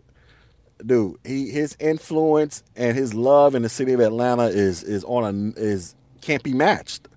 dude, 0.86 1.18
he 1.26 1.50
his 1.50 1.76
influence 1.82 2.64
and 2.78 2.96
his 2.96 3.14
love 3.14 3.56
in 3.56 3.62
the 3.62 3.68
city 3.68 3.92
of 3.92 4.00
Atlanta 4.00 4.46
is 4.46 4.84
is 4.84 5.04
on 5.04 5.26
a 5.26 5.60
is 5.60 5.96
can't 6.26 6.42
be 6.42 6.54
matched. 6.54 7.08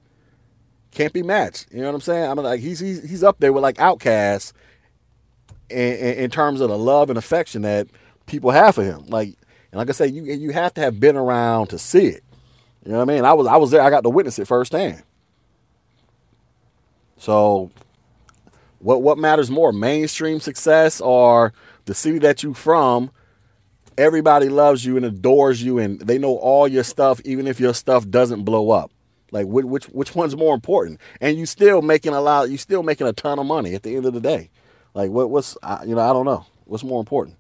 Can't 0.91 1.15
be 1.15 1.23
matched. 1.23 1.67
You 1.73 1.81
know 1.81 1.87
what 1.87 1.95
I'm 1.95 2.01
saying? 2.03 2.31
I'm 2.31 2.37
like 2.37 2.61
he's 2.61 2.79
he's, 2.79 3.03
he's 3.09 3.25
up 3.25 3.39
there 3.39 3.53
with 3.53 3.63
like 3.63 3.77
Outkast 3.77 4.53
in, 5.71 5.95
in 5.95 6.31
terms 6.31 6.61
of 6.61 6.69
the 6.69 6.77
love 6.79 7.09
and 7.09 7.19
affection 7.19 7.63
that 7.63 7.89
people 8.27 8.51
have 8.51 8.75
for 8.75 8.85
him. 8.85 9.07
Like, 9.07 9.29
and 9.73 9.79
like 9.79 9.89
I 9.89 9.93
say, 9.93 10.09
you 10.09 10.25
you 10.25 10.51
have 10.51 10.75
to 10.75 10.83
have 10.83 11.01
been 11.01 11.17
around 11.17 11.69
to 11.69 11.79
see 11.79 12.07
it. 12.07 12.23
You 12.85 12.93
know 12.93 12.99
what 12.99 13.11
I 13.11 13.15
mean? 13.15 13.25
I 13.25 13.33
was 13.33 13.47
I 13.47 13.57
was 13.57 13.71
there. 13.71 13.81
I 13.81 13.89
got 13.89 14.03
to 14.03 14.11
witness 14.11 14.39
it 14.39 14.47
firsthand. 14.47 15.03
So, 17.17 17.71
what 18.79 19.03
what 19.03 19.17
matters 19.17 19.51
more, 19.51 19.73
mainstream 19.73 20.39
success 20.39 21.01
or 21.01 21.55
the 21.87 21.95
city 21.95 22.19
that 22.19 22.43
you 22.43 22.53
from? 22.53 23.11
Everybody 23.97 24.49
loves 24.49 24.85
you 24.85 24.97
and 24.97 25.05
adores 25.05 25.63
you, 25.63 25.79
and 25.79 25.99
they 25.99 26.19
know 26.19 26.37
all 26.37 26.69
your 26.69 26.85
stuff, 26.85 27.21
even 27.25 27.47
if 27.47 27.59
your 27.59 27.75
stuff 27.75 28.09
doesn't 28.09 28.45
blow 28.45 28.71
up. 28.71 28.93
Like 29.31 29.47
which 29.47 29.67
which 29.67 29.85
which 29.87 30.15
one's 30.15 30.37
more 30.37 30.55
important? 30.55 31.01
And 31.21 31.39
you 31.39 31.47
still 31.47 31.83
making 31.83 32.15
a 32.15 32.21
lot. 32.21 32.51
You 32.51 32.59
still 32.59 32.83
making 32.83 33.07
a 33.07 33.13
ton 33.13 33.39
of 33.39 33.47
money 33.47 33.75
at 33.75 33.83
the 33.83 33.97
end 33.97 34.07
of 34.07 34.15
the 34.15 34.21
day. 34.21 34.51
Like 34.95 35.11
what 35.11 35.31
what's 35.31 35.57
you 35.87 35.95
know 35.95 36.01
I 36.01 36.13
don't 36.13 36.25
know 36.25 36.47
what's 36.65 36.85
more 36.85 37.01
important. 37.01 37.37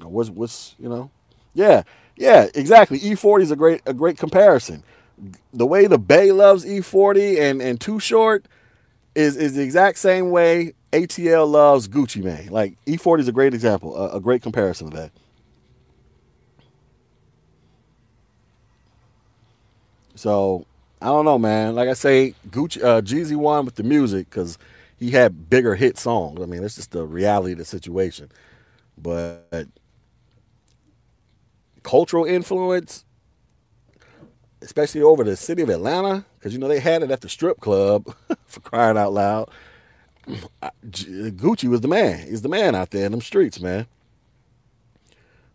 What's 0.00 0.30
what's 0.30 0.74
you 0.78 0.88
know, 0.88 1.10
yeah 1.54 1.82
yeah 2.16 2.48
exactly. 2.54 2.98
E40 3.00 3.42
is 3.42 3.50
a 3.50 3.56
great 3.56 3.82
a 3.86 3.94
great 3.94 4.18
comparison. 4.18 4.84
The 5.52 5.66
way 5.66 5.86
the 5.86 5.98
Bay 5.98 6.32
loves 6.32 6.64
E40 6.64 7.38
and 7.40 7.60
and 7.62 7.80
Too 7.80 8.00
Short 8.00 8.46
is 9.14 9.36
is 9.36 9.54
the 9.54 9.62
exact 9.62 9.98
same 9.98 10.30
way 10.30 10.74
ATL 10.92 11.48
loves 11.50 11.88
Gucci 11.88 12.22
Mane. 12.22 12.48
Like 12.50 12.78
E40 12.86 13.20
is 13.20 13.28
a 13.28 13.32
great 13.32 13.54
example, 13.54 13.96
a, 13.96 14.16
a 14.16 14.20
great 14.20 14.42
comparison 14.42 14.86
of 14.88 14.94
that. 14.94 15.12
So 20.14 20.66
I 21.00 21.06
don't 21.06 21.24
know, 21.24 21.38
man. 21.38 21.74
Like 21.74 21.88
I 21.88 21.92
say, 21.92 22.34
Gucci, 22.50 22.82
uh, 22.82 23.00
Jeezy 23.00 23.36
won 23.36 23.64
with 23.64 23.76
the 23.76 23.82
music 23.82 24.28
because 24.30 24.58
he 24.96 25.10
had 25.10 25.48
bigger 25.48 25.74
hit 25.74 25.96
songs. 25.96 26.42
I 26.42 26.46
mean, 26.46 26.62
it's 26.64 26.74
just 26.74 26.90
the 26.90 27.04
reality 27.04 27.52
of 27.52 27.58
the 27.58 27.64
situation. 27.64 28.30
But 28.96 29.68
cultural 31.84 32.24
influence, 32.24 33.04
especially 34.60 35.02
over 35.02 35.22
the 35.22 35.36
city 35.36 35.62
of 35.62 35.68
Atlanta, 35.68 36.24
because 36.38 36.52
you 36.52 36.58
know 36.58 36.68
they 36.68 36.80
had 36.80 37.02
it 37.02 37.10
at 37.10 37.20
the 37.20 37.28
strip 37.28 37.60
club 37.60 38.12
for 38.46 38.60
crying 38.60 38.98
out 38.98 39.12
loud. 39.12 39.50
Gucci 40.84 41.68
was 41.68 41.80
the 41.80 41.88
man. 41.88 42.26
He's 42.26 42.42
the 42.42 42.48
man 42.48 42.74
out 42.74 42.90
there 42.90 43.06
in 43.06 43.12
them 43.12 43.20
streets, 43.20 43.60
man. 43.60 43.86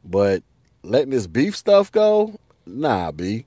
But 0.05 0.43
letting 0.83 1.11
this 1.11 1.27
beef 1.27 1.55
stuff 1.55 1.91
go, 1.91 2.39
nah, 2.65 3.11
b. 3.11 3.45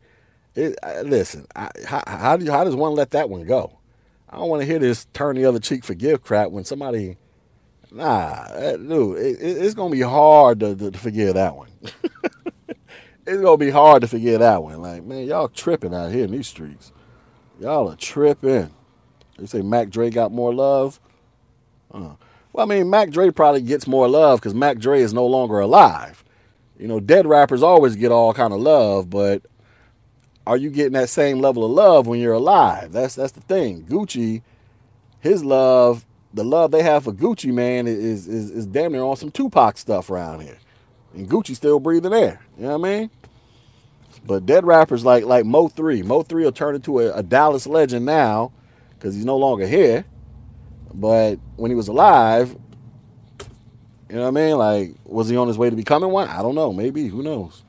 It, 0.57 0.79
listen, 1.05 1.47
I, 1.55 1.71
how, 1.87 2.03
how, 2.07 2.37
do, 2.39 2.51
how 2.51 2.65
does 2.65 2.75
one 2.75 2.95
let 2.95 3.11
that 3.11 3.29
one 3.29 3.45
go? 3.45 3.79
I 4.29 4.39
don't 4.39 4.49
want 4.49 4.63
to 4.63 4.67
hear 4.67 4.79
this 4.79 5.05
turn 5.13 5.37
the 5.37 5.45
other 5.45 5.61
cheek 5.61 5.85
forgive 5.85 6.23
crap 6.23 6.51
when 6.51 6.65
somebody, 6.65 7.19
nah, 7.93 8.49
dude, 8.77 9.19
it, 9.19 9.39
it's 9.41 9.75
going 9.75 9.93
to 9.93 9.97
be 9.97 10.03
hard 10.03 10.61
to, 10.61 10.75
to, 10.75 10.99
forgive 10.99 11.35
that 11.35 11.55
one. 11.55 11.69
it's 11.83 13.41
going 13.41 13.59
to 13.59 13.65
be 13.65 13.71
hard 13.71 14.01
to 14.01 14.09
forgive 14.09 14.41
that 14.41 14.63
one. 14.63 14.81
Like, 14.81 15.05
man, 15.05 15.27
y'all 15.27 15.49
tripping 15.49 15.95
out 15.95 16.11
here 16.11 16.25
in 16.25 16.33
these 16.33 16.49
streets. 16.49 16.91
Y'all 17.61 17.91
are 17.91 17.97
tripping. 17.97 18.71
They 19.39 19.47
say 19.47 19.61
Mac 19.61 19.91
Dre 19.91 20.09
got 20.09 20.33
more 20.33 20.55
love. 20.55 21.01
Uh, 21.93 22.15
well, 22.53 22.65
I 22.65 22.65
mean, 22.65 22.89
Mac 22.89 23.11
Dre 23.11 23.31
probably 23.31 23.61
gets 23.61 23.87
more 23.87 24.09
love 24.09 24.41
because 24.41 24.55
Mac 24.55 24.79
Dre 24.79 25.03
is 25.03 25.13
no 25.13 25.27
longer 25.27 25.61
alive. 25.61 26.25
You 26.79 26.89
know, 26.89 27.01
dead 27.01 27.27
rappers 27.27 27.63
always 27.63 27.95
get 27.97 28.11
all 28.11 28.33
kind 28.33 28.55
of 28.55 28.61
love, 28.61 29.11
but 29.11 29.43
are 30.47 30.57
you 30.57 30.71
getting 30.71 30.93
that 30.93 31.09
same 31.09 31.41
level 31.41 31.65
of 31.65 31.71
love 31.73 32.07
when 32.07 32.21
you're 32.21 32.35
alive? 32.35 32.93
That's 32.93 33.15
that's 33.17 33.33
the 33.33 33.41
thing. 33.41 33.85
Gucci, 33.85 34.43
his 35.21 35.45
love, 35.45 36.07
the 36.33 36.45
love 36.45 36.71
they 36.71 36.83
have 36.83 37.05
for 37.05 37.13
Gucci, 37.13 37.53
man, 37.53 37.87
is 37.87 38.29
is 38.29 38.51
is 38.51 38.67
damn 38.67 38.93
near 38.93 39.03
on 39.03 39.17
some 39.17 39.31
Tupac 39.31 39.77
stuff 39.79 40.11
around 40.11 40.41
here. 40.41 40.59
And 41.15 41.29
Gucci 41.29 41.57
still 41.57 41.81
breathing 41.81 42.13
air. 42.13 42.41
You 42.57 42.65
know 42.65 42.79
what 42.79 42.89
I 42.89 42.99
mean? 42.99 43.11
But 44.25 44.47
dead 44.47 44.65
rappers 44.67 45.05
like 45.05 45.25
like 45.25 45.45
Mo3, 45.45 46.05
Mo 46.05 46.23
3 46.23 46.45
will 46.45 46.53
turn 46.53 46.75
into 46.77 47.01
a, 47.01 47.13
a 47.13 47.23
Dallas 47.23 47.67
legend 47.67 48.07
now 48.07 48.53
because 48.91 49.15
he's 49.15 49.25
no 49.25 49.37
longer 49.37 49.67
here. 49.67 50.05
But 50.95 51.39
when 51.57 51.71
he 51.71 51.75
was 51.75 51.89
alive, 51.89 52.57
you 54.09 54.17
know 54.17 54.23
what 54.23 54.29
I 54.41 54.47
mean? 54.47 54.57
Like, 54.57 54.95
was 55.05 55.29
he 55.29 55.37
on 55.37 55.49
his 55.49 55.59
way 55.59 55.71
to 55.71 55.77
becoming 55.77 56.11
one? 56.11 56.29
I 56.29 56.43
don't 56.43 56.55
know. 56.55 56.73
Maybe. 56.73 57.09
Who 57.09 57.23
knows? 57.23 57.65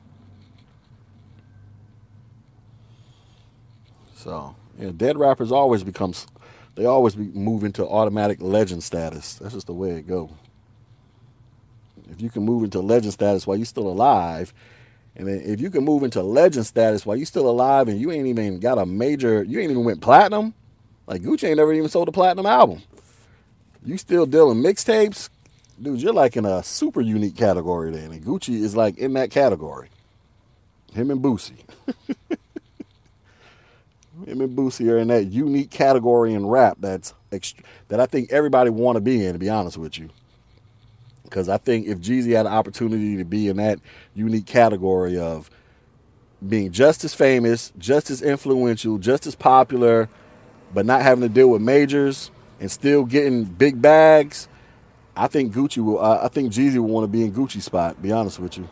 So, 4.18 4.56
Yeah, 4.78 4.90
dead 4.96 5.16
rappers 5.16 5.52
always 5.52 5.84
becomes 5.84 6.26
they 6.74 6.86
always 6.86 7.14
be, 7.14 7.24
move 7.24 7.64
into 7.64 7.86
automatic 7.86 8.38
legend 8.40 8.82
status. 8.84 9.34
That's 9.34 9.54
just 9.54 9.66
the 9.66 9.72
way 9.72 9.92
it 9.92 10.06
go. 10.06 10.30
If 12.10 12.20
you 12.20 12.30
can 12.30 12.44
move 12.44 12.64
into 12.64 12.80
legend 12.80 13.12
status 13.12 13.46
while 13.46 13.56
you're 13.56 13.66
still 13.66 13.88
alive, 13.88 14.52
and 15.16 15.26
then 15.26 15.40
if 15.44 15.60
you 15.60 15.70
can 15.70 15.84
move 15.84 16.02
into 16.02 16.22
legend 16.22 16.66
status 16.66 17.06
while 17.06 17.16
you're 17.16 17.26
still 17.26 17.48
alive 17.48 17.88
and 17.88 18.00
you 18.00 18.10
ain't 18.12 18.26
even 18.26 18.60
got 18.60 18.78
a 18.78 18.86
major, 18.86 19.42
you 19.42 19.60
ain't 19.60 19.70
even 19.70 19.84
went 19.84 20.00
platinum, 20.00 20.54
like 21.06 21.22
Gucci 21.22 21.44
ain't 21.44 21.56
never 21.56 21.72
even 21.72 21.88
sold 21.88 22.08
a 22.08 22.12
platinum 22.12 22.46
album. 22.46 22.82
You 23.84 23.98
still 23.98 24.26
dealing 24.26 24.62
mixtapes, 24.62 25.30
dude. 25.80 26.02
You're 26.02 26.12
like 26.12 26.36
in 26.36 26.44
a 26.44 26.62
super 26.62 27.00
unique 27.00 27.36
category 27.36 27.90
then, 27.92 28.12
and 28.12 28.24
Gucci 28.24 28.62
is 28.62 28.76
like 28.76 28.98
in 28.98 29.12
that 29.14 29.30
category. 29.30 29.90
Him 30.92 31.10
and 31.10 31.22
Boosie. 31.22 31.64
him 34.26 34.40
and 34.40 34.56
Boosie 34.56 34.90
are 34.90 34.98
in 34.98 35.08
that 35.08 35.26
unique 35.26 35.70
category 35.70 36.34
in 36.34 36.46
rap 36.46 36.78
that's 36.80 37.14
ext- 37.30 37.62
that 37.88 38.00
I 38.00 38.06
think 38.06 38.32
everybody 38.32 38.70
want 38.70 38.96
to 38.96 39.00
be 39.00 39.24
in. 39.24 39.32
To 39.32 39.38
be 39.38 39.48
honest 39.50 39.76
with 39.78 39.98
you, 39.98 40.08
because 41.24 41.48
I 41.48 41.58
think 41.58 41.86
if 41.86 41.98
Jeezy 41.98 42.34
had 42.34 42.46
an 42.46 42.52
opportunity 42.52 43.16
to 43.16 43.24
be 43.24 43.48
in 43.48 43.56
that 43.58 43.80
unique 44.14 44.46
category 44.46 45.18
of 45.18 45.50
being 46.46 46.70
just 46.70 47.04
as 47.04 47.14
famous, 47.14 47.72
just 47.78 48.10
as 48.10 48.22
influential, 48.22 48.98
just 48.98 49.26
as 49.26 49.34
popular, 49.34 50.08
but 50.72 50.86
not 50.86 51.02
having 51.02 51.22
to 51.22 51.28
deal 51.28 51.48
with 51.48 51.62
majors 51.62 52.30
and 52.60 52.70
still 52.70 53.04
getting 53.04 53.44
big 53.44 53.80
bags, 53.80 54.48
I 55.16 55.26
think 55.26 55.52
Gucci 55.52 55.84
will. 55.84 55.98
Uh, 56.02 56.20
I 56.22 56.28
think 56.28 56.52
Jeezy 56.52 56.76
will 56.76 56.88
want 56.88 57.04
to 57.04 57.08
be 57.08 57.24
in 57.24 57.32
Gucci 57.32 57.60
spot. 57.60 58.00
Be 58.00 58.12
honest 58.12 58.38
with 58.38 58.56
you. 58.56 58.68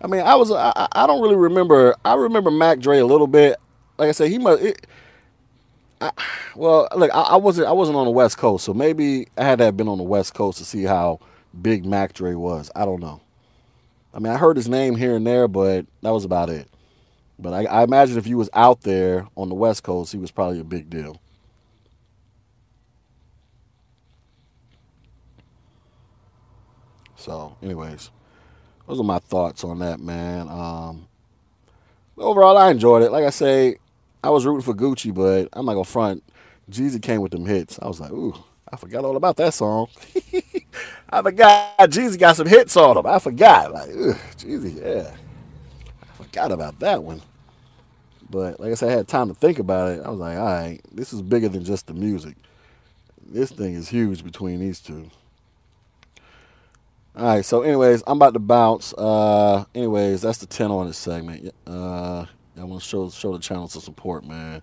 I 0.00 0.06
mean, 0.06 0.20
I 0.20 0.34
was 0.36 0.50
I, 0.50 0.88
I 0.92 1.06
don't 1.06 1.20
really 1.20 1.36
remember. 1.36 1.94
I 2.04 2.14
remember 2.14 2.50
Mac 2.50 2.78
Dre 2.78 2.98
a 2.98 3.06
little 3.06 3.26
bit. 3.26 3.56
Like 3.96 4.08
I 4.08 4.12
said, 4.12 4.30
he 4.30 4.38
must. 4.38 4.62
It, 4.62 4.86
I, 6.00 6.12
well, 6.54 6.86
look, 6.96 7.10
I, 7.12 7.20
I, 7.22 7.36
wasn't 7.36 7.66
I 7.66 7.72
wasn't 7.72 7.96
on 7.96 8.04
the 8.04 8.12
West 8.12 8.38
Coast, 8.38 8.64
so 8.64 8.72
maybe 8.72 9.26
I 9.36 9.44
had 9.44 9.58
to 9.58 9.64
have 9.64 9.76
been 9.76 9.88
on 9.88 9.98
the 9.98 10.04
West 10.04 10.34
Coast 10.34 10.58
to 10.58 10.64
see 10.64 10.84
how 10.84 11.18
big 11.60 11.84
Mac 11.84 12.12
Dre 12.12 12.34
was. 12.34 12.70
I 12.76 12.84
don't 12.84 13.00
know. 13.00 13.20
I 14.14 14.20
mean, 14.20 14.32
I 14.32 14.36
heard 14.36 14.56
his 14.56 14.68
name 14.68 14.94
here 14.94 15.16
and 15.16 15.26
there, 15.26 15.48
but 15.48 15.86
that 16.02 16.10
was 16.10 16.24
about 16.24 16.50
it. 16.50 16.68
But 17.38 17.52
I, 17.52 17.64
I 17.64 17.82
imagine 17.84 18.18
if 18.18 18.24
he 18.24 18.34
was 18.34 18.50
out 18.52 18.82
there 18.82 19.26
on 19.36 19.48
the 19.48 19.54
West 19.54 19.82
Coast, 19.82 20.12
he 20.12 20.18
was 20.18 20.30
probably 20.30 20.60
a 20.60 20.64
big 20.64 20.88
deal. 20.88 21.20
So, 27.16 27.56
anyways. 27.62 28.10
Those 28.88 29.00
are 29.00 29.04
my 29.04 29.18
thoughts 29.18 29.64
on 29.64 29.80
that, 29.80 30.00
man. 30.00 30.48
Um, 30.48 31.06
overall, 32.16 32.56
I 32.56 32.70
enjoyed 32.70 33.02
it. 33.02 33.12
Like 33.12 33.24
I 33.24 33.30
say, 33.30 33.76
I 34.24 34.30
was 34.30 34.46
rooting 34.46 34.62
for 34.62 34.74
Gucci, 34.74 35.14
but 35.14 35.50
I'm 35.52 35.66
not 35.66 35.74
gonna 35.74 35.84
front. 35.84 36.24
Jeezy 36.70 37.00
came 37.00 37.20
with 37.20 37.32
them 37.32 37.44
hits. 37.44 37.78
I 37.82 37.86
was 37.86 38.00
like, 38.00 38.10
ooh, 38.12 38.34
I 38.72 38.76
forgot 38.76 39.04
all 39.04 39.16
about 39.16 39.36
that 39.36 39.52
song. 39.52 39.88
I 41.10 41.20
forgot 41.22 41.78
Jeezy 41.80 42.18
got 42.18 42.36
some 42.36 42.46
hits 42.46 42.76
on 42.78 42.96
him. 42.96 43.06
I 43.06 43.18
forgot. 43.18 43.72
Like, 43.72 43.90
Jeezy, 43.90 44.80
yeah. 44.82 45.14
I 46.02 46.22
forgot 46.24 46.50
about 46.50 46.78
that 46.80 47.02
one. 47.02 47.20
But 48.30 48.58
like 48.58 48.72
I 48.72 48.74
said, 48.74 48.88
I 48.90 48.96
had 48.96 49.08
time 49.08 49.28
to 49.28 49.34
think 49.34 49.58
about 49.58 49.92
it. 49.92 50.02
I 50.04 50.08
was 50.08 50.18
like, 50.18 50.38
all 50.38 50.44
right, 50.44 50.80
this 50.92 51.12
is 51.12 51.20
bigger 51.20 51.50
than 51.50 51.64
just 51.64 51.86
the 51.86 51.94
music. 51.94 52.36
This 53.26 53.50
thing 53.50 53.74
is 53.74 53.88
huge 53.88 54.24
between 54.24 54.60
these 54.60 54.80
two. 54.80 55.10
All 57.18 57.24
right. 57.24 57.44
So, 57.44 57.62
anyways, 57.62 58.04
I'm 58.06 58.18
about 58.18 58.34
to 58.34 58.38
bounce. 58.38 58.94
Uh, 58.94 59.64
anyways, 59.74 60.22
that's 60.22 60.38
the 60.38 60.46
10 60.46 60.70
on 60.70 60.86
this 60.86 60.98
segment. 60.98 61.52
Uh, 61.66 62.26
I 62.56 62.62
want 62.62 62.80
to 62.80 62.88
show 62.88 63.10
show 63.10 63.32
the 63.32 63.40
channel 63.40 63.66
some 63.66 63.82
support, 63.82 64.24
man. 64.24 64.62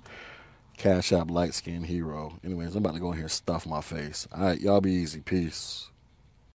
Cash 0.77 1.11
App 1.11 1.29
Light 1.29 1.53
Skin 1.53 1.83
Hero. 1.83 2.39
Anyways, 2.45 2.73
I'm 2.73 2.77
about 2.77 2.93
to 2.93 3.01
go 3.01 3.09
in 3.11 3.17
here 3.17 3.23
and 3.23 3.31
stuff 3.31 3.65
my 3.65 3.81
face. 3.81 4.25
All 4.31 4.41
right, 4.41 4.59
y'all 4.59 4.79
be 4.79 4.91
easy. 4.91 5.19
Peace. 5.19 5.89